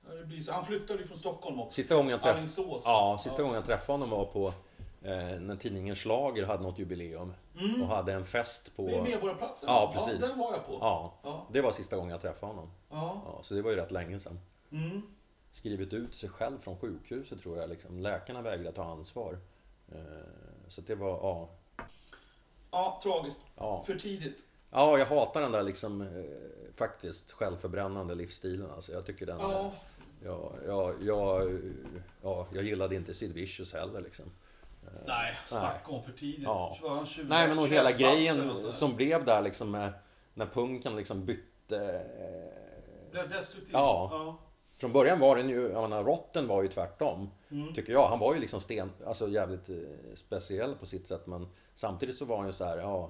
[0.09, 0.51] Ja, Det blir så.
[0.51, 1.73] Han flyttade ju från Stockholm också.
[1.75, 2.79] Sista gången jag träffade.
[2.85, 4.47] Ja, sista gången jag träffade honom var på
[5.01, 7.33] eh, när tidningen Schlager hade något jubileum.
[7.59, 7.81] Mm.
[7.81, 8.85] Och hade en fest på...
[8.85, 9.69] Vid Medborgarplatsen?
[9.69, 10.21] Ja, precis.
[10.21, 10.77] Ja, den var jag på.
[10.81, 11.45] Ja, Ja.
[11.51, 12.71] det var sista gången jag träffade honom.
[12.89, 13.21] ja.
[13.25, 14.39] Ja, så det var ju rätt länge sedan.
[14.71, 15.01] Mm.
[15.51, 17.69] Skrivit ut sig själv från sjukhuset tror jag.
[17.69, 17.99] Liksom.
[17.99, 19.37] Läkarna vägrade ta ansvar.
[19.91, 19.97] Eh,
[20.67, 21.49] så det var, ja.
[22.71, 23.41] ja, tragiskt.
[23.55, 24.43] Ja, För tidigt.
[24.71, 26.07] ja jag hatar den där liksom eh,
[26.73, 28.71] faktiskt självförbrännande livsstilen.
[28.71, 29.39] Alltså, jag tycker den...
[29.39, 29.71] Ja.
[30.27, 31.43] Ja, ja, ja,
[32.23, 34.25] ja, jag gillade inte Sid Vicious heller liksom.
[35.07, 36.43] Nej, snacka om för tidigt.
[36.43, 36.77] Ja.
[36.81, 39.71] Var han 20, Nej men och hela 21 bast eller grejen som blev där liksom
[39.71, 39.93] med
[40.33, 41.77] när punken liksom bytte...
[41.77, 43.73] eh, Blev destruktivt.
[43.73, 44.09] Ja.
[44.11, 44.37] ja.
[44.77, 47.29] Från början var den ju, jag menar Rotten var ju tvärtom.
[47.51, 47.73] Mm.
[47.73, 48.07] Tycker jag.
[48.09, 49.75] Han var ju liksom sten, alltså jävligt eh,
[50.15, 53.09] speciell på sitt sätt men samtidigt så var han ju så här, ja...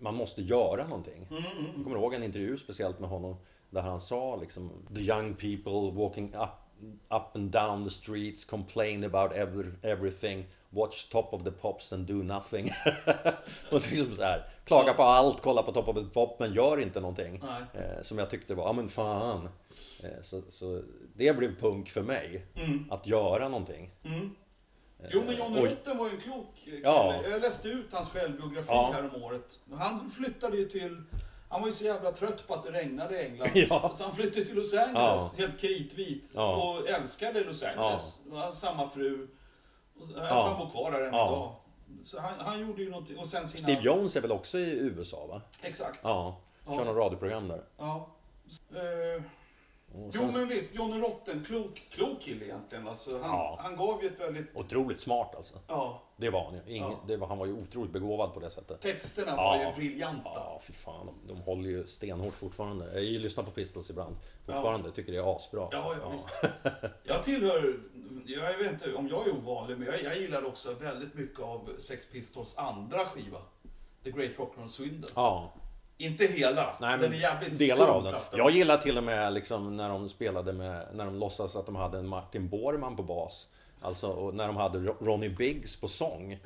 [0.00, 1.26] Man måste göra någonting.
[1.30, 3.36] Mm, mm, Jag kommer ihåg en intervju speciellt med honom
[3.70, 6.50] där han sa liksom The young people walking up,
[7.08, 12.06] up and down the streets complain about every, everything Watch top of the pops and
[12.06, 12.70] do nothing.
[13.70, 16.80] och liksom så här, klaga på allt, kolla på top of the pop men gör
[16.80, 17.42] inte någonting.
[17.74, 19.48] Eh, som jag tyckte var, ja men fan.
[20.02, 20.82] Eh, så, så
[21.14, 22.46] det blev punk för mig.
[22.54, 22.84] Mm.
[22.90, 23.90] Att göra någonting.
[24.04, 24.30] Mm.
[25.10, 26.80] Jo men Johnny Rotten var ju en klok kille.
[26.84, 27.22] Ja.
[27.30, 28.90] Jag läste ut hans självbiografi Ja.
[28.94, 29.60] här om året.
[29.72, 31.02] Han flyttade ju till...
[31.48, 33.50] Han var ju så jävla trött på att det regnade i England.
[33.54, 33.90] Ja.
[33.94, 36.32] Så han flyttade till Los Angeles, helt kritvit.
[36.34, 36.56] Ja.
[36.56, 38.18] Och älskade Los Angeles.
[38.32, 39.28] Hade samma fru.
[39.98, 40.48] Jag tror Ja.
[40.48, 41.26] han bor kvar där än Ja.
[41.28, 41.54] idag.
[42.04, 43.18] Så han, han gjorde ju någonting.
[43.18, 43.62] Och sen sina...
[43.62, 45.42] Steve Jones är väl också i USA va?
[45.62, 46.00] Exakt.
[46.02, 46.36] Ja.
[46.66, 46.76] Ja.
[46.76, 47.62] Kör något radioprogram där.
[47.78, 48.08] Ja.
[48.74, 49.22] Eh,
[49.94, 52.88] Och jo men visst, Johnny Rotten, klok, klok kille egentligen.
[52.88, 53.58] Alltså, han, Ja.
[53.62, 54.56] han gav ju ett väldigt...
[54.56, 55.58] otroligt smart alltså.
[55.68, 56.60] Ja, Det var han ju.
[56.76, 56.98] Ingen, Ja.
[57.06, 58.80] det var, han var ju otroligt begåvad på det sättet.
[58.80, 59.36] texterna Ja.
[59.36, 60.30] var ju briljanta.
[60.34, 61.06] Ja, fy fan.
[61.06, 63.00] De, de håller ju stenhårt fortfarande.
[63.00, 64.16] Jag lyssnar på Pistols ibland.
[64.46, 64.90] Fortfarande.
[64.92, 65.62] Tycker det är asbra.
[65.62, 65.78] alltså.
[65.78, 66.28] Ja, ja, visst.
[67.02, 67.80] Jag tillhör,
[68.26, 71.70] jag vet inte om jag är ovanlig, men jag, jag gillar också väldigt mycket av
[71.78, 73.38] Sex Pistols andra skiva.
[74.04, 75.08] The Great Rock'n'Roll Swindle.
[75.14, 75.52] Ja.
[75.98, 76.76] Inte hela.
[76.80, 78.12] Nej, den är jävligt delar av den.
[78.12, 78.38] plattan.
[78.38, 81.76] Jag gillar till och med liksom när de spelade med, när de låtsas att de
[81.76, 83.48] hade en Martin Bormann på bas.
[83.80, 86.38] Alltså och när de hade Ro- Ronnie Biggs på sång.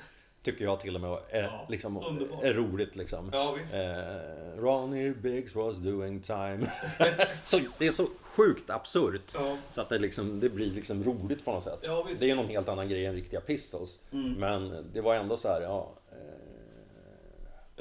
[0.42, 1.96] Tycker jag till och med är, Ja, liksom,
[2.42, 3.30] är roligt liksom.
[3.32, 3.56] Ja.
[3.74, 6.66] Eh, Ronnie Biggs was doing time.
[7.44, 9.30] så, det är så sjukt absurt.
[9.34, 9.56] Ja.
[9.70, 11.78] Så att det, liksom, det blir liksom roligt på något sätt.
[12.20, 13.98] Det är någon helt annan grej än riktiga Pistols.
[14.12, 14.32] Mm.
[14.32, 15.90] Men det var ändå så här, ja.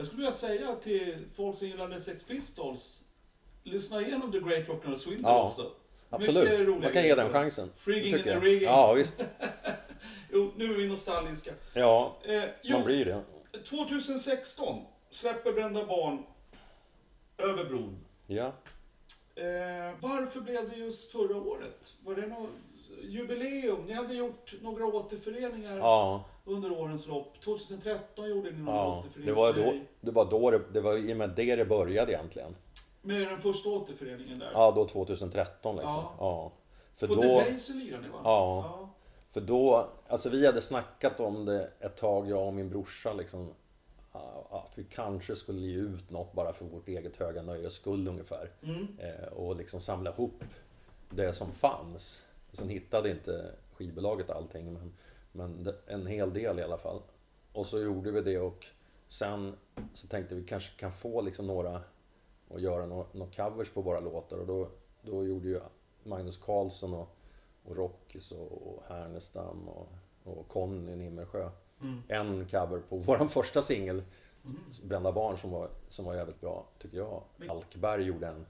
[0.02, 3.04] Jag skulle vilja säga till folk som gillar The Sex Pistols,
[3.64, 5.72] lyssna igenom The Great Rock'n'Roll Swindle Ja, också.
[6.10, 7.70] Absolut, man kan ge den chansen.
[7.78, 8.64] Frigging in the rigging.
[8.70, 9.26] Ja, visst.
[10.32, 11.52] Jo, nu är vi nostalgiska.
[11.74, 13.24] Ja, Eh, jo, man blir det.
[13.64, 16.24] 2016 släpper Brända Barn
[17.38, 17.97] Över bron.
[18.28, 18.54] Ja.
[19.36, 21.93] Eh, varför blev det just förra året?
[22.06, 22.49] Var det något
[23.04, 23.86] jubileum?
[23.86, 27.42] Ni hade gjort några återföreningar Ja, under årens lopp.
[27.42, 29.04] 2013 gjorde ni någon ja.
[29.26, 32.12] Det var då det, var då det, det var i och med det det började
[32.12, 32.56] egentligen.
[33.02, 34.52] Med den första återföreningen där.
[34.54, 35.92] Ja, då 2013 liksom.
[35.94, 36.16] Ja.
[36.20, 36.52] Ja.
[36.96, 38.20] För På då, Debaser lirade ni va?
[38.24, 38.89] Ja.
[39.32, 43.50] för då, alltså vi hade snackat om det ett tag, jag och min brorsa liksom.
[44.14, 48.08] ja, Att vi kanske skulle ge ut något bara för vårt eget höga nöjes skull
[48.08, 48.50] ungefär.
[48.64, 48.88] Mm.
[49.00, 50.44] Eh, och liksom samla ihop
[51.10, 52.24] det som fanns.
[52.52, 54.94] Sen hittade inte skivbolaget allting, men,
[55.32, 57.02] men en hel del i alla fall.
[57.54, 58.66] Och så gjorde vi det och
[59.08, 59.56] sen
[59.94, 61.82] så tänkte vi kanske kan få liksom några
[62.48, 64.68] och göra några, några covers på våra låtar och då,
[65.02, 65.60] då gjorde ju
[66.04, 67.16] Magnus Carlsson och,
[67.64, 69.90] och Rockis och, och Härnestam och,
[70.24, 71.50] och Conny Nimmersjö
[71.82, 72.04] Mm.
[72.08, 74.04] en cover på våran första singel
[74.46, 74.58] Mm.
[74.84, 77.24] Brända barn som var, som var jävligt bra, tycker jag.
[77.50, 78.46] Alkberg gjorde en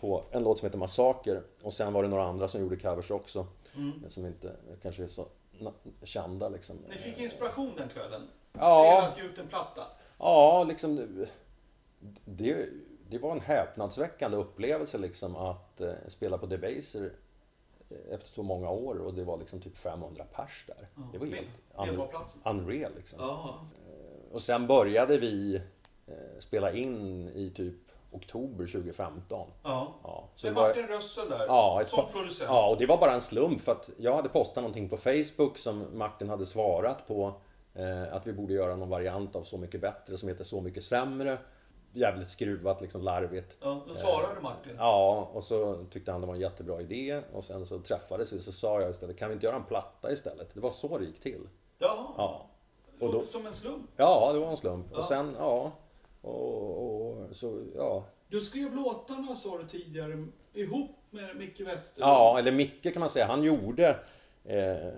[0.00, 1.42] på en låt som heter Massaker.
[1.62, 3.46] Och sen var det några andra som gjorde covers också.
[3.76, 4.10] Mm.
[4.10, 5.26] Som inte kanske är så
[6.02, 6.76] kända liksom.
[6.88, 9.86] Ni fick inspiration den kvällen till Ja, att ge ut en platta.
[10.18, 10.96] ja liksom.
[12.24, 12.68] det-
[13.08, 17.12] Det, var en häpnadsväckande upplevelse liksom att eh, spela på Debaser
[17.90, 20.88] eh, efter så många år och det var liksom typ 500 pers där.
[21.12, 23.18] Det var helt un- unreal liksom.
[23.20, 23.60] Ja.
[24.32, 25.54] Och sen började vi
[26.06, 29.48] eh, spela in i typ oktober 2015.
[29.62, 29.94] ja.
[30.02, 32.50] Ja, så Det det var, Martin Rössel där, Ja, ett som producent.
[32.50, 35.58] ja, och det var bara en slump för att jag hade postat någonting på Facebook
[35.58, 37.32] som Martin hade svarat på.
[37.74, 40.84] Eh, att vi borde göra någon variant av Så mycket bättre som heter Så mycket
[40.84, 41.38] sämre.
[41.94, 43.56] Jävligt skruvat, liksom larvigt.
[43.60, 44.72] Ja, då svarade Martin.
[44.78, 47.22] Ja, och så tyckte han det var en jättebra idé.
[47.34, 50.12] Och sen så träffades vi så sa jag istället, kan vi inte göra en platta
[50.12, 50.54] istället?
[50.54, 51.48] Det var så det gick till.
[51.78, 52.46] Ja, Ja,
[52.98, 53.90] det och då- som en slump.
[53.96, 54.86] ja det var en slump.
[54.92, 54.98] Ja.
[54.98, 55.70] Och sen, ja.
[56.22, 58.04] Och, och så, ja.
[58.28, 62.00] Du skrev låtarna, sa du tidigare, ihop med Micke Wester.
[62.02, 63.26] Ja, eller Micke kan man säga.
[63.26, 63.96] Han gjorde
[64.44, 64.92] eh,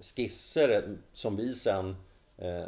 [0.00, 1.96] skisser som vi sen...
[2.38, 2.64] Eh,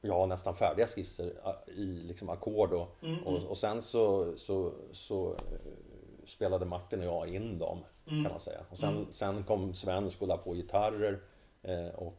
[0.00, 4.72] ja, nästan färdiga skisser eh, i liksom ackord och, Mm, och, och sen så, så,
[4.92, 5.36] så eh,
[6.26, 8.22] spelade Martin och jag in dem Mm.
[8.24, 8.60] kan man säga.
[8.70, 9.06] Och sen, Mm.
[9.12, 11.20] sen kom Svensk och la på gitarrer
[11.62, 12.14] eh, och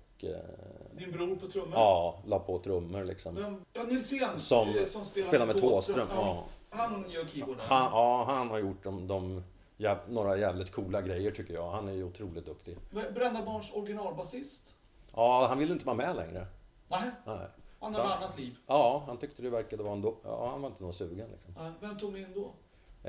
[0.91, 1.73] Din bror på trummor.
[1.73, 3.57] ja, la på trummor liksom.
[3.73, 4.39] Ja, Nilsén.
[4.39, 6.07] Som eh, som spelar, Spelar med Thåström.
[6.15, 6.43] Ja.
[6.69, 7.65] Han gör keyboarden.
[7.67, 9.43] Han, ja, han har gjort de, de,
[9.77, 11.71] jäv, några jävligt coola grejer tycker jag.
[11.71, 12.77] Han är ju otroligt duktig.
[13.15, 14.73] Brända Barns originalbasist.
[15.15, 16.47] Ja, han ville inte vara med längre.
[16.87, 17.37] Nej, Nej.
[17.79, 18.55] han har ett annat liv.
[18.67, 21.53] Ja, han tyckte det verkade vara en do- Ja, han var inte någon sugen liksom.
[21.57, 22.51] Nej, Vem tog ni in då?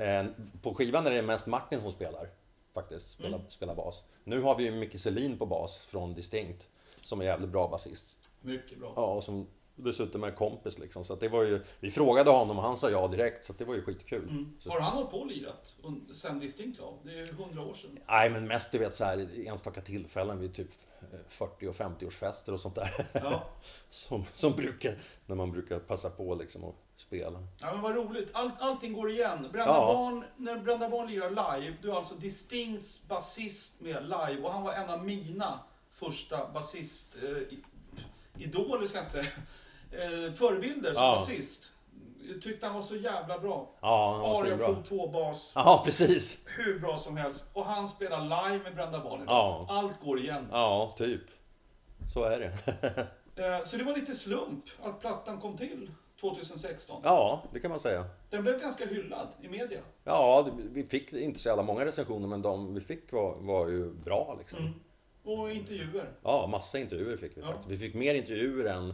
[0.01, 0.25] Eh,
[0.61, 2.29] på skivan är det mest Martin som spelar.
[2.73, 3.49] Faktiskt, spelar, Mm.
[3.49, 4.03] spelar bas.
[4.23, 6.69] Nu har vi ju Micke Selin på bas från Distinct.
[7.05, 8.29] Som är jävligt bra basist.
[8.41, 8.93] Mycket bra.
[8.95, 11.05] Ja, och som dessutom är kompis liksom.
[11.05, 11.63] Så att det var ju...
[11.79, 13.45] Vi frågade honom och han sa ja direkt.
[13.45, 14.29] Så att det var ju skitkul.
[14.29, 14.53] Mm.
[14.65, 15.73] Har han hållit på och lirat
[16.13, 16.93] sen Distinct ja?
[17.03, 17.99] Det är ju hundra år sedan.
[18.07, 20.67] Nej, men mest du vet så här enstaka tillfällen vid typ
[21.01, 23.07] eh, 40 och 50-årsfester och sånt där.
[23.13, 23.43] Ja.
[23.89, 27.47] Som, som brukar, när man brukar passa på liksom att spela.
[27.59, 28.29] ja, men vad roligt.
[28.33, 29.41] Allt, allting går igen.
[29.51, 29.93] Brända Ja.
[29.93, 31.29] Barn, när Brända Barn lirar
[31.59, 35.59] live, du är alltså Distincts basist med live och han var en av mina
[35.95, 37.15] första basist...
[37.23, 37.63] Eh, i-
[38.37, 39.25] idoler ska jag inte säga.
[40.27, 41.11] Eh, förebilder som Ja.
[41.13, 41.71] basist.
[42.29, 43.69] Jag tyckte han var så jävla bra.
[43.81, 44.57] Ja, han var Aria.
[44.57, 45.51] Pro 2 bas.
[45.55, 46.45] Ja, precis.
[46.57, 47.45] Hur bra som helst.
[47.53, 49.35] Och han spelar live med Brända Barn idag.
[49.35, 49.65] Ja.
[49.69, 50.47] Allt går igen.
[50.51, 51.21] Ja, typ.
[52.13, 53.07] Så är det.
[53.37, 55.91] Eh, Så det var lite slump att plattan kom till
[56.21, 57.01] 2016.
[57.03, 58.05] Ja, det kan man säga.
[58.29, 59.79] Den blev ganska hyllad i media.
[60.03, 63.93] Ja, vi fick inte så jävla många recensioner, men de vi fick var, var ju
[63.93, 64.59] bra liksom.
[64.59, 64.73] Mm.
[65.25, 66.11] Och intervjuer.
[66.23, 67.47] Ja, massa intervjuer fick vi Ja.
[67.47, 67.69] faktiskt.
[67.71, 68.93] Vi fick mer intervjuer än,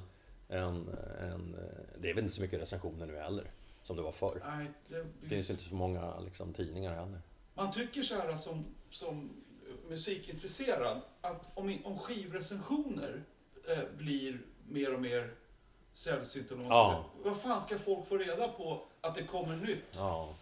[0.49, 0.89] än,
[1.21, 1.55] än...
[1.99, 3.51] Det är väl inte så mycket recensioner nu heller,
[3.83, 4.41] som det var förr.
[4.45, 7.21] Nej, det, Det finns inte så många liksom, tidningar heller.
[7.53, 9.29] Man tycker så här som, som
[9.89, 13.23] musikintresserad att om, om skivrecensioner
[13.69, 15.33] eh, blir mer och mer
[15.93, 16.51] sällsynt.
[16.51, 17.05] eller Ja.
[17.23, 19.83] Vad fan ska folk få reda på att det kommer nytt?
[19.91, 20.33] Ja.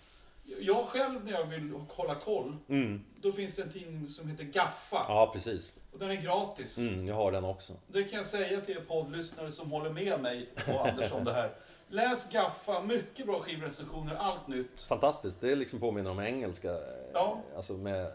[0.60, 3.02] Jag själv när jag vill hålla koll, Mm.
[3.22, 5.06] då finns det en tidning som heter Gaffa.
[5.08, 5.74] Ja, precis.
[5.92, 6.78] Och den är gratis.
[6.78, 7.74] Mm, jag har den också.
[7.88, 11.34] Det kan jag säga till er poddlyssnare som håller med mig och Anders om det
[11.34, 11.52] här.
[11.88, 14.82] Läs Gaffa, mycket bra skivrecensioner, allt nytt.
[14.82, 15.42] Fantastiskt.
[15.42, 16.72] Det liksom påminner om engelska.
[16.72, 16.80] eh,
[17.14, 17.38] Ja.
[17.56, 18.12] Alltså med...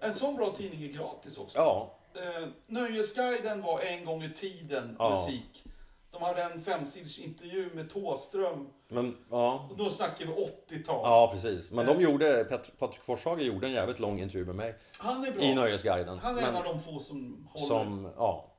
[0.00, 1.58] En sån bra tidning är gratis också.
[1.58, 1.94] Ja.
[2.14, 5.10] Eh, Nöjesguiden var en gång i tiden Ja.
[5.10, 5.64] musik.
[6.10, 8.68] De hade en femsiders intervju med Thåström.
[8.88, 9.66] Men, ja.
[9.70, 11.00] Och då snackar vi 80-tal.
[11.02, 11.70] Ja, precis.
[11.70, 14.74] Men de gjorde, Pat- Patrik Forshage gjorde en jävligt lång intervju med mig.
[14.98, 15.42] Han är bra.
[15.42, 16.18] I Nöjesguiden.
[16.18, 17.66] Han är Men en av de få som håller.
[17.66, 18.52] som, ja.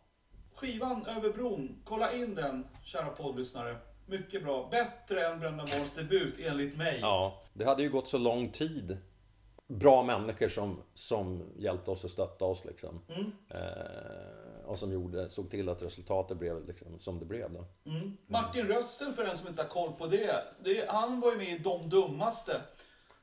[0.55, 3.77] Skivan Över bron, kolla in den, kära poddlyssnare.
[4.05, 4.67] Mycket bra.
[4.71, 6.99] Bättre än Brända Barns debut, enligt mig.
[7.01, 8.97] Ja, det hade ju gått så lång tid.
[9.67, 13.01] Bra människor som, som hjälpte oss och stöttade oss liksom.
[13.07, 13.31] Mm.
[13.49, 17.65] Eh, och som gjorde, såg till att resultatet blev liksom som det blev då.
[17.91, 18.17] Mm.
[18.27, 20.89] Martin Rössel, för den som inte har koll på det, det.
[20.89, 22.61] Han var ju med i De Dummaste.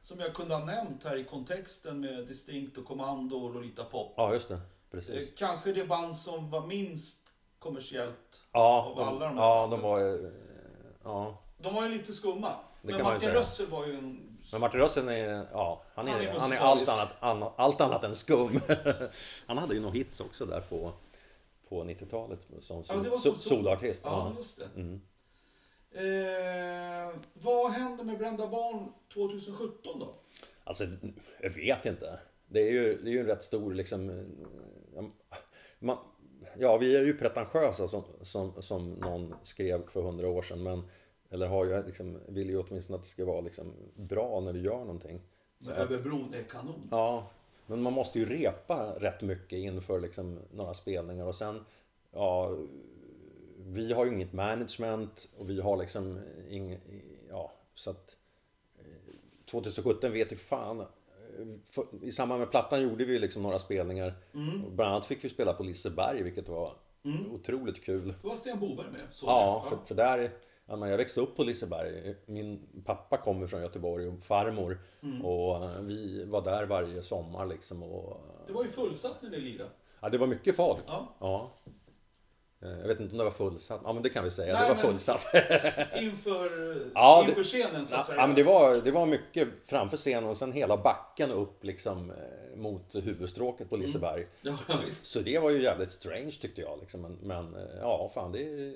[0.00, 4.12] Som jag kunde ha nämnt här i kontexten med Distinct och Kommando och Lolita Pop.
[4.16, 4.54] Ja, just det.
[4.54, 5.34] Eh, Precis.
[5.38, 7.28] Kanske det band som var minst
[7.58, 8.46] kommersiellt.
[8.52, 10.32] Ja, av de, alla de här ja, de var ju...
[11.04, 11.42] Ja.
[11.58, 12.52] De var ju lite skumma.
[12.82, 13.28] Det Men Martin.
[13.28, 14.33] Rössel var ju en...
[14.54, 17.80] Men Martin Rössel är, ja, han är, Han är han är, allt, annat, annat, allt
[17.80, 18.60] annat än skum.
[19.46, 20.92] han hade ju några hits också där på,
[21.68, 24.02] på 90-talet som Ja, sol, var sol, solartist.
[24.04, 24.36] Ja, Ja.
[24.38, 24.68] just det.
[24.80, 25.00] Mm.
[25.90, 30.14] Eh, vad händer med Brända Barn 2017 då?
[30.64, 30.84] Alltså,
[31.40, 32.18] jag vet inte.
[32.46, 34.10] Det är ju, det är ju en rätt stor liksom...
[34.96, 35.04] eh,
[35.78, 35.98] Man,
[36.58, 40.62] ja, vi är ju pretentiösa som, som, som någon skrev för hundra år sedan.
[40.62, 40.82] Men,
[41.34, 44.60] eller har ju liksom, vill ju åtminstone att det ska vara liksom bra när vi
[44.60, 45.20] gör någonting.
[45.60, 46.88] Så Men Över bron är kanon.
[46.90, 47.26] Ja,
[47.66, 51.64] men man måste ju repa rätt mycket inför liksom några spelningar och sen,
[52.12, 52.56] ja,
[53.66, 56.20] vi har ju inget management och vi har liksom
[56.50, 56.80] inget,
[57.30, 58.16] ja, så att
[58.78, 58.84] eh,
[59.50, 60.80] 2017 vet ju fan.
[60.80, 60.86] eh,
[62.02, 64.14] I samband med plattan gjorde vi liksom några spelningar.
[64.66, 66.72] Och Bland annat fick vi spela på Liseberg, vilket var
[67.32, 68.14] otroligt kul.
[68.22, 69.00] Då var Sten Boberg med.
[69.10, 70.30] Så Ja, för, för där,
[70.66, 72.14] men jag växte upp på Liseberg.
[72.26, 74.78] Min pappa kommer från Göteborg och farmor.
[75.24, 77.82] Och eh, vi var där varje sommar liksom.
[77.82, 79.70] Och, Det var ju fullsatt när ni lirade.
[80.00, 80.82] ja, det var mycket folk.
[80.86, 81.14] Ja.
[81.20, 81.50] Ja.
[82.62, 83.80] Eh, Jag vet inte om det var fullsatt.
[83.84, 84.52] Ja, men det kan vi säga.
[84.52, 85.26] Nej, det var fullsatt.
[86.02, 86.50] Inför,
[86.94, 88.20] Ja, inför scenen så att säga.
[88.20, 92.10] ja, men det var, det var mycket framför scenen och sen hela backen upp liksom
[92.10, 94.26] eh, mot huvudstråket på Liseberg.
[94.42, 94.56] Ja,
[94.86, 95.06] visst.
[95.06, 96.78] Så det var ju jävligt strange tyckte jag.
[96.80, 97.00] Liksom.
[97.02, 98.74] Men, men ja, fan det.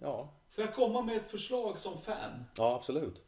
[0.00, 0.28] Ja,
[0.58, 2.44] Får jag komma med ett förslag som fan?
[2.56, 3.22] ja absolut.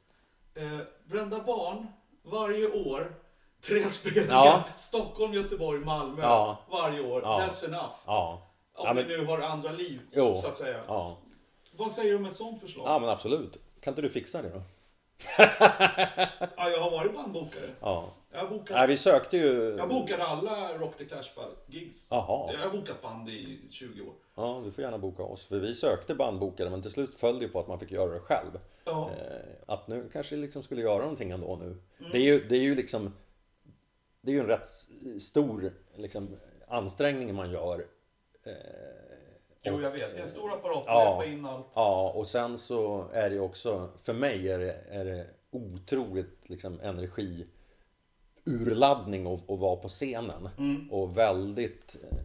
[0.54, 1.86] Eh, Brända Barn,
[2.22, 3.14] varje år,
[3.60, 4.28] tre spelningar.
[4.34, 4.64] Ja.
[4.76, 6.22] Stockholm, Göteborg, Malmö.
[6.22, 6.58] Ja.
[6.70, 7.22] Varje år.
[7.22, 7.40] Ja.
[7.40, 7.90] That's enough.
[8.06, 8.42] Ja.
[8.74, 10.36] Om Ja, men- nu har andra liv, Jo.
[10.36, 10.80] så att säga.
[10.86, 11.16] Ja.
[11.76, 12.86] Vad säger du om ett sånt förslag?
[12.88, 13.56] ja, men absolut.
[13.80, 14.62] Kan inte du fixa det då?
[16.56, 17.70] Ja, jag har varit bandbokare.
[17.80, 18.08] Ja.
[18.32, 19.76] Jag bokat, Nej, vi sökte ju...
[19.78, 22.08] jag bokade alla Rock the Clash-gigs.
[22.10, 22.52] Jaha.
[22.52, 24.14] Jag har bokat band i 20 år.
[24.34, 25.46] Ja, du får gärna boka oss.
[25.46, 28.12] För vi sökte bandbokare, men till slut föll det ju på att man fick göra
[28.12, 28.58] det själv.
[28.84, 29.10] Ja.
[29.10, 31.66] Eh, att nu kanske liksom skulle göra någonting ändå nu.
[31.66, 32.12] Mm.
[32.12, 33.14] Det, är ju, det är ju liksom...
[34.20, 34.68] Det är ju en rätt
[35.20, 36.36] stor liksom,
[36.68, 37.86] ansträngning man gör.
[38.42, 38.52] Eh,
[39.62, 40.10] Jo, jag vet.
[40.10, 40.84] Det är en stor apparat.
[40.86, 41.24] Ja.
[41.24, 41.32] Ja.
[41.32, 41.66] in allt.
[41.74, 46.48] Ja, och sen så är det ju också, för mig är det, är det otroligt
[46.50, 47.46] liksom energi
[48.44, 50.48] urladdning att, att vara på scenen.
[50.58, 50.90] Mm.
[50.92, 52.18] Och väldigt, eh,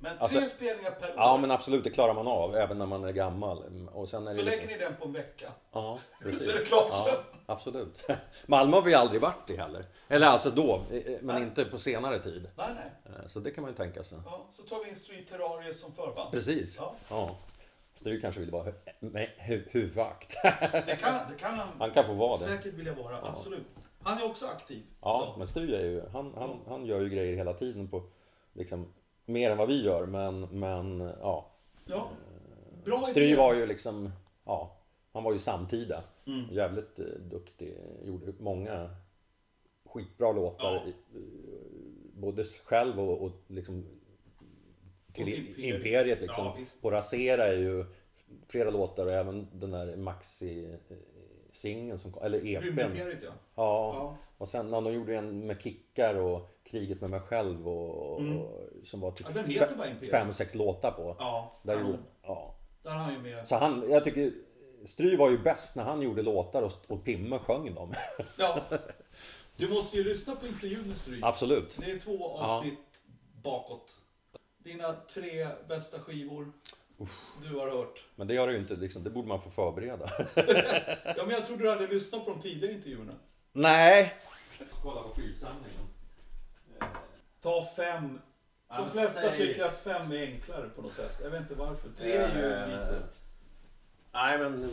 [0.00, 1.14] Men tre Alltså- spelningar per år.
[1.16, 3.88] ja men absolut det klarar man av även när man är gammal.
[3.92, 5.52] Och sen är så det lägger liksom, ni den på en vecka.
[5.72, 6.48] Ja, Så precis.
[6.48, 6.88] är det klart.
[6.92, 8.06] Ja, absolut.
[8.46, 9.84] Malmö har vi aldrig varit i heller.
[10.08, 11.42] Eller alltså då, eh, men Nej.
[11.42, 12.48] inte på senare tid.
[12.56, 13.14] Nej, nej.
[13.20, 14.18] Eh, Så det kan man ju tänka sig.
[14.24, 16.30] Ja, så tar vi in Street Terrarie som förband.
[16.32, 16.76] Precis.
[16.78, 16.94] Ja.
[17.10, 17.36] Ja.
[17.94, 20.36] Stry kanske vill vara hu- huvudvakt.
[20.42, 22.38] Det kan, det kan han, Han kan få vara det.
[22.44, 23.18] säkert vilja vara.
[23.28, 23.66] Absolut.
[24.00, 24.82] Han är också aktiv.
[25.00, 28.02] Ja, men Stry är ju, han, han, han gör ju grejer hela tiden på
[28.52, 28.86] liksom
[29.24, 31.50] mer än vad vi gör, men, men ja.
[31.84, 32.08] Ja.
[32.84, 33.36] Bra Stry idé.
[33.36, 34.10] var ju liksom,
[34.44, 34.76] ja,
[35.12, 36.04] han var ju samtida.
[36.26, 36.44] Mm.
[36.50, 38.90] Jävligt eh, duktig, gjorde många
[39.84, 40.74] skitbra låtar.
[40.74, 40.82] Ja.
[40.86, 41.22] eh,
[42.14, 43.84] Både själv och, och liksom
[45.12, 45.76] till Och till Imperiet.
[45.76, 46.44] Imperiet liksom.
[46.44, 47.84] Ja, på Rasera är ju
[48.48, 50.96] flera låtar och även den där Maxi eh,
[51.58, 52.78] singeln som kom, eller EPn.
[52.96, 53.14] Ja.
[53.22, 54.16] Ja, ja.
[54.38, 58.38] och sen ja, de gjorde en med Kickar och Kriget med mig själv och, Mm.
[58.38, 60.10] och som var typ Ja, den heter fe- bara Imperiet.
[60.10, 61.16] fem, sex låtar på.
[61.18, 61.90] Ja, Där kanon.
[61.90, 62.54] gjorde, ja.
[62.82, 63.48] Där är han ju med.
[63.48, 64.32] Så han, jag tycker
[64.86, 67.92] Stry var ju bäst när han gjorde låtar och, och Pimme sjöng dem.
[68.38, 68.60] Ja.
[69.56, 71.24] Du måste ju lyssna på intervjun med Stryk.
[71.24, 71.76] Absolut.
[71.80, 73.02] Det är två avsnitt
[73.42, 73.98] bakåt.
[74.58, 76.52] Dina tre bästa skivor.
[77.42, 78.04] Du har hört.
[78.16, 80.10] Men det gör det ju inte, liksom, det borde man få förbereda.
[81.16, 83.12] Ja, men jag tror du hade lyssnat på de tidigare intervjuerna.
[83.52, 84.14] Nej!
[84.82, 85.88] Kolla på skivsamlingen.
[87.42, 88.18] Ta fem.
[88.68, 91.18] De flesta säg- tycker att fem är enklare på något sätt.
[91.22, 91.88] Jag vet inte varför.
[91.98, 93.02] Tre är ju Eh, lite...
[94.12, 94.54] Nej men...
[94.54, 94.70] mm,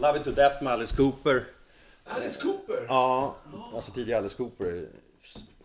[0.00, 1.44] Love It To Death med Alice Cooper.
[2.04, 2.84] Alice Cooper!
[2.88, 3.36] Ja,
[3.74, 4.88] alltså tidigare Alice Cooper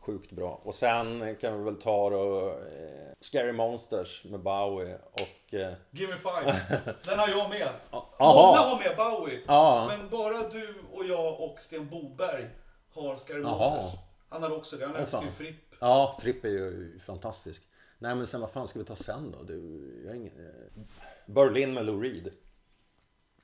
[0.06, 0.62] sjukt bra.
[0.64, 5.54] Och sen kan vi väl ta då eh, Scary Monsters med Bowie och...
[5.54, 6.60] Eh, Give me five.
[7.06, 7.70] Den har jag med.
[7.91, 8.58] Många Jaha!
[8.70, 9.41] har med Bowie.
[9.47, 9.86] Ja.
[9.88, 12.49] Men bara du och jag och Sten Boberg
[12.93, 13.76] har Scary Jaha.
[13.82, 13.99] Monsters.
[14.30, 14.86] Han har också det.
[14.86, 15.32] Han älskar ju.
[15.32, 15.74] Fripp.
[15.80, 17.64] Ja, Fripp är ju fantastisk.
[17.99, 19.43] Nej men sen vad fan ska vi ta sen då?
[19.43, 20.82] Du, jag ingen, eh,
[21.26, 22.24] Berlin med Lou Reed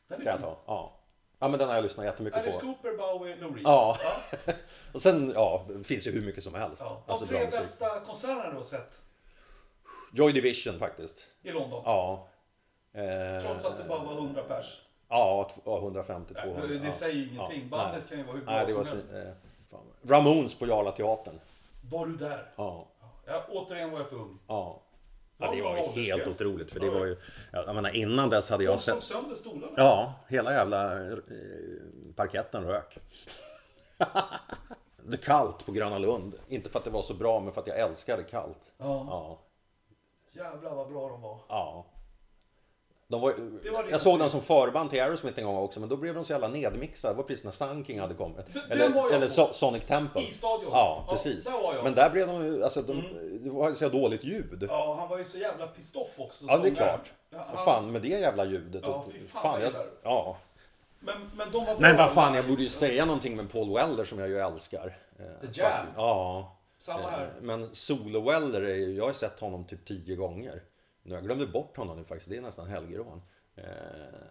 [0.07, 0.41] Den kan är jag fin.
[0.47, 0.57] ta.
[0.65, 0.98] Ja.
[1.39, 2.65] Ja men den har jag lyssnat jättemycket Alice på.
[2.65, 3.59] Cooper, Bowie, Lou.
[3.63, 3.97] Ja.
[4.03, 4.53] ja.
[4.93, 6.81] Och sen, ja, det finns ju hur mycket som helst.
[6.85, 7.01] ja.
[7.05, 9.01] De Alltså, tre bästa konserterna du har sett
[10.13, 11.27] Joy Division faktiskt.
[11.41, 11.81] i London.
[11.85, 12.27] Ja.
[12.93, 14.81] Eh, Trots att det bara var 100 pers.
[15.09, 16.67] Ja, t- ja, 150-200.
[16.83, 17.61] Det, säger ingenting.
[17.71, 18.09] Ja, Bandet nej.
[18.09, 19.09] kan ju vara hur bra Nej, det som var så, helst.
[19.13, 20.09] eh.
[20.09, 21.39] Ramones på Jarlateatern.
[21.91, 22.51] Var du där?
[22.55, 22.87] Ja.
[23.25, 24.39] Ja, återigen var jag för ung.
[24.47, 24.81] Ja.
[25.41, 26.71] Ja, det var ju helt otroligt.
[26.71, 27.17] För det var ju,
[27.51, 29.03] ja, jag menar, innan dess hade De jag sett...
[29.03, 29.73] sönder stolarna.
[29.77, 31.17] Ja, hela jävla eh,
[32.15, 32.97] parketten rök.
[35.11, 36.33] The Cult på Gröna Lund.
[36.47, 38.73] Inte för att det var så bra, men för att jag älskade Cult.
[38.77, 39.05] Ja.
[39.09, 39.39] Ja.
[40.31, 41.39] Jävlar vad bra de var.
[41.49, 41.85] ja.
[43.11, 43.33] De var,
[43.71, 46.23] var jag såg dem som förband till Aerosmith en gång också, men då blev de
[46.25, 47.13] så jävla nedmixade.
[47.13, 48.45] Det var precis när Sun King hade kommit.
[48.53, 49.27] den Eller, eller.
[49.27, 50.21] So- Sonic Temple.
[50.21, 50.69] I stadion.
[50.71, 51.45] Ja, Ja, precis.
[51.45, 51.83] där var jag.
[51.83, 53.03] Men där blev de ju, alltså de,
[53.43, 54.65] det var så dåligt ljud.
[54.69, 56.45] Ja, han var ju så jävla pissed off också.
[56.47, 57.11] Ja, det är klart.
[57.29, 58.81] Ja, Vad han- fan med det jävla ljudet.
[58.85, 60.37] Ja, fy fan vad jag, ja.
[60.99, 61.75] Men, men de var.
[61.79, 64.97] Men vad fan, jag borde ju säga någonting med Paul Weller som jag ju älskar.
[65.19, 65.85] Eh, The Jam.
[65.95, 66.55] Ja.
[66.79, 67.23] Samma här.
[67.23, 70.61] Eh, Men Solo Weller, är jag har ju sett honom typ tio gånger.
[71.09, 73.21] Nu, jag glömde bort honom nu faktiskt, det är nästan helgerån.
[73.55, 73.63] Eh,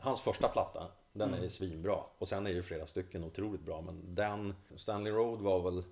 [0.01, 1.45] hans första platta, den Mm.
[1.45, 1.99] är svinbra.
[2.18, 3.81] Och sen är ju flera stycken otroligt bra.
[3.81, 5.83] Men den, Stanley Road var väl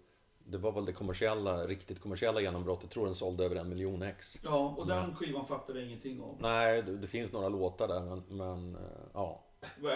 [0.49, 2.83] det var väl det kommersiella, riktigt kommersiella genombrottet.
[2.83, 4.39] Jag tror den sålde över en miljon ex.
[4.45, 6.37] Ja, och den skivan fattade jag ingenting om.
[6.41, 8.81] Nej, det, det finns några låtar där men, men eh,
[9.15, 9.43] ja.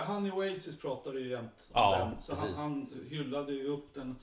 [0.03, 2.21] Han i Oasis pratade ju jämt om Ja, den.
[2.21, 4.17] Så han, han hyllade ju upp den.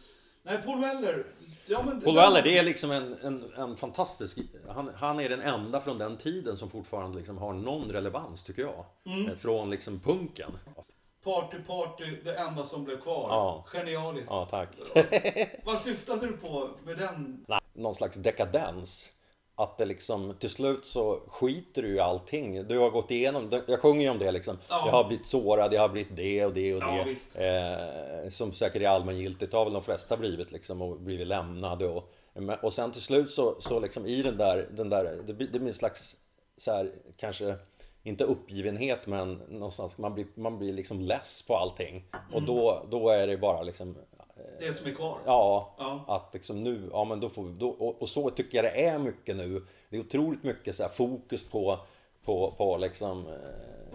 [0.48, 1.26] Nej, Paul Weller.
[1.66, 4.38] Ja, men Paul Weller, det är liksom en, en, en fantastisk...
[4.68, 8.62] Han, han är den enda från den tiden som fortfarande liksom har någon relevans, tycker
[8.62, 8.86] jag.
[9.06, 9.30] Mm.
[9.30, 10.52] Eh, Från liksom punken.
[11.24, 13.28] Party, party, det enda som blev kvar.
[13.30, 13.66] Ja.
[13.68, 14.32] Genialiskt.
[14.32, 14.70] Ja, tack.
[15.66, 17.46] Vad syftade du på med den?
[17.48, 19.10] Nej, någon slags dekadens.
[19.60, 22.68] Att det liksom, till slut så skiter du i allting.
[22.68, 24.58] Du har gått igenom, jag sjunger ju om det liksom.
[24.70, 24.84] Ja.
[24.86, 27.46] Jag har blivit sårad, jag har blivit det och det och det.
[27.46, 31.88] Eh, som säkert är allmängiltigt, har väl de flesta blivit liksom och blivit lämnade.
[31.88, 32.14] Och,
[32.62, 35.60] och sen till slut så, så liksom i den där, den där det blir, det
[35.60, 36.16] blir en slags
[36.58, 37.56] så här, kanske
[38.04, 42.06] inte uppgivenhet men någonstans man blir, man blir liksom less på allting.
[42.34, 43.98] Och då, då är det bara liksom
[44.60, 45.18] Det som är kvar?
[45.26, 46.06] Ja, Ja.
[46.08, 48.86] att liksom nu, ja men då får vi, då, och, och så tycker jag det
[48.86, 49.66] är mycket nu.
[49.90, 51.80] Det är otroligt mycket så fokus på,
[52.26, 53.88] på, på liksom, eh,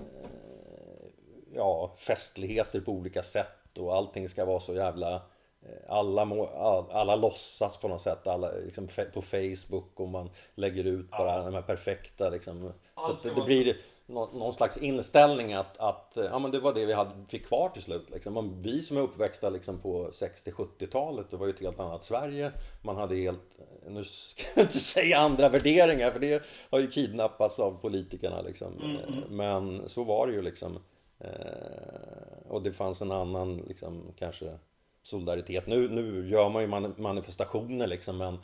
[1.55, 5.15] ja, festligheter på olika sätt och allting ska vara så jävla
[5.63, 10.31] eh, alla, må, all, alla låtsas på något sätt alla, liksom, på Facebook och man
[10.55, 12.61] lägger ut bara de här perfekta liksom.
[12.95, 13.77] Så Allt ska det, det blir
[14.13, 17.47] nå- någon slags inställning att, att eh, ja, men det var det vi hade, fick
[17.47, 18.11] kvar till slut.
[18.11, 18.63] Liksom.
[18.63, 22.53] Vi som är uppväxta liksom, på 60-70-talet, det var ju ett helt annat Sverige.
[22.83, 23.59] Man hade helt,
[23.89, 28.41] nu ska jag inte säga andra värderingar för det har ju kidnappats av politikerna.
[28.43, 28.73] Liksom.
[28.83, 30.79] Eh, Men så var det ju liksom.
[31.19, 34.59] Eh, Och det fanns en annan liksom, kanske
[35.03, 35.67] solidaritet.
[35.67, 38.39] Nu, nu gör man ju man- manifestationer liksom men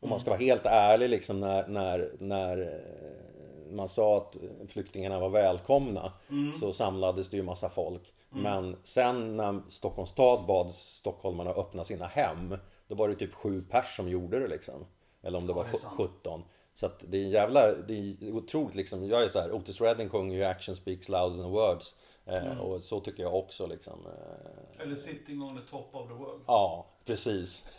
[0.00, 3.25] om man ska vara helt ärlig liksom när, när, när eh,
[3.70, 4.36] man sa att
[4.68, 6.12] flyktingarna var välkomna
[6.60, 8.12] så samlades det ju massa folk.
[8.30, 12.56] Men sen när Stockholms stad bad stockholmarna öppna sina hem
[12.88, 14.86] då var det typ sju pers som gjorde det liksom.
[15.22, 15.94] Eller om det var det är sant.
[15.96, 16.42] 17.
[16.74, 19.04] Så att det är jävla, det är otroligt liksom.
[19.06, 21.94] Jag är så här, Otis Redding sjunger ju Action speaks louder than words.
[22.26, 24.06] Eh, Och så tycker jag också liksom.
[24.06, 26.42] Eh, Eller sitting on the top of the world?
[26.46, 27.64] Ja, precis.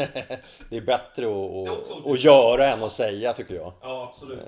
[0.69, 3.73] det är bättre att, är att, att göra än att säga tycker jag.
[3.81, 4.39] Ja, absolut.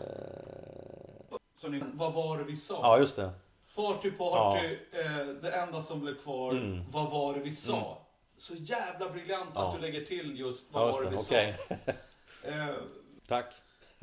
[1.61, 2.79] Så ni, vad var det vi sa?
[2.81, 3.31] Ja, just det.
[3.75, 6.51] Party, party, eh, det enda som blev kvar.
[6.51, 6.83] Mm.
[6.91, 7.97] Vad var det vi sa?
[8.35, 9.67] Så jävla briljant Ja.
[9.67, 11.31] att du lägger till just vad Ja, var det vi just.
[11.31, 11.55] Okej.
[11.67, 11.75] sa.
[12.49, 12.67] Eh,
[13.27, 13.45] Tack.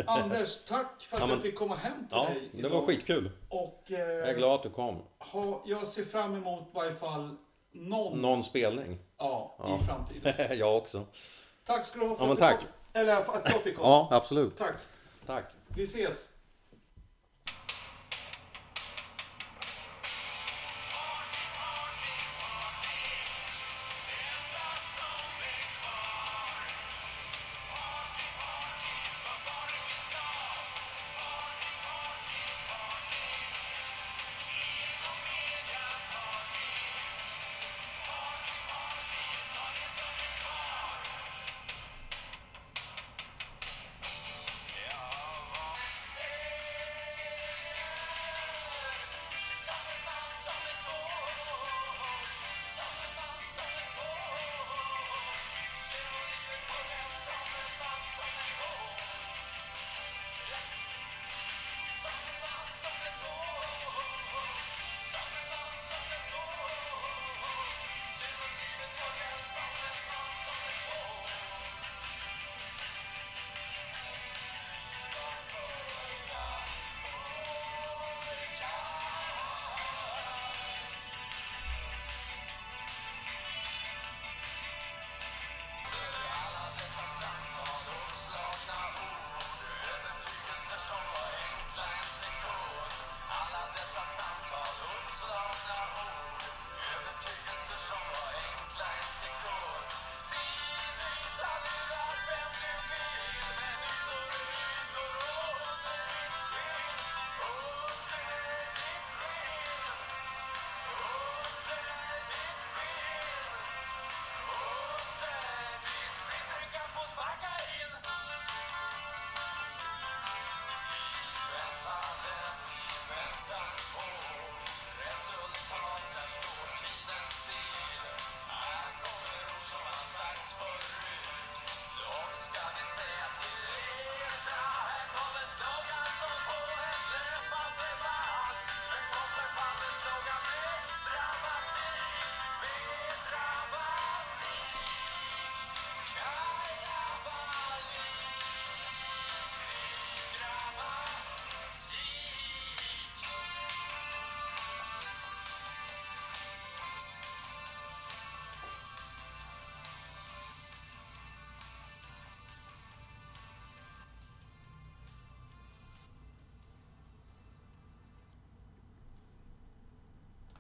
[0.06, 2.86] Anders, tack för att Ja, men- jag fick komma hem till Ja, dig det var
[2.86, 3.30] skitkul.
[3.48, 5.02] Och eh, Jag är glad att du kom.
[5.18, 7.36] ha, jag ser fram emot i varje fall
[7.72, 8.98] någon Någon spelning.
[9.18, 9.78] ja, Ja.
[9.82, 10.58] i framtiden.
[10.58, 11.04] jag också.
[11.66, 12.60] Tack ska du ha för Ja, att tack.
[12.60, 13.00] du kom.
[13.02, 13.88] Eller att jag fick komma.
[13.88, 14.56] Ja, absolut.
[14.56, 14.74] Tack.
[15.26, 15.44] Tack.
[15.76, 16.28] Vi ses.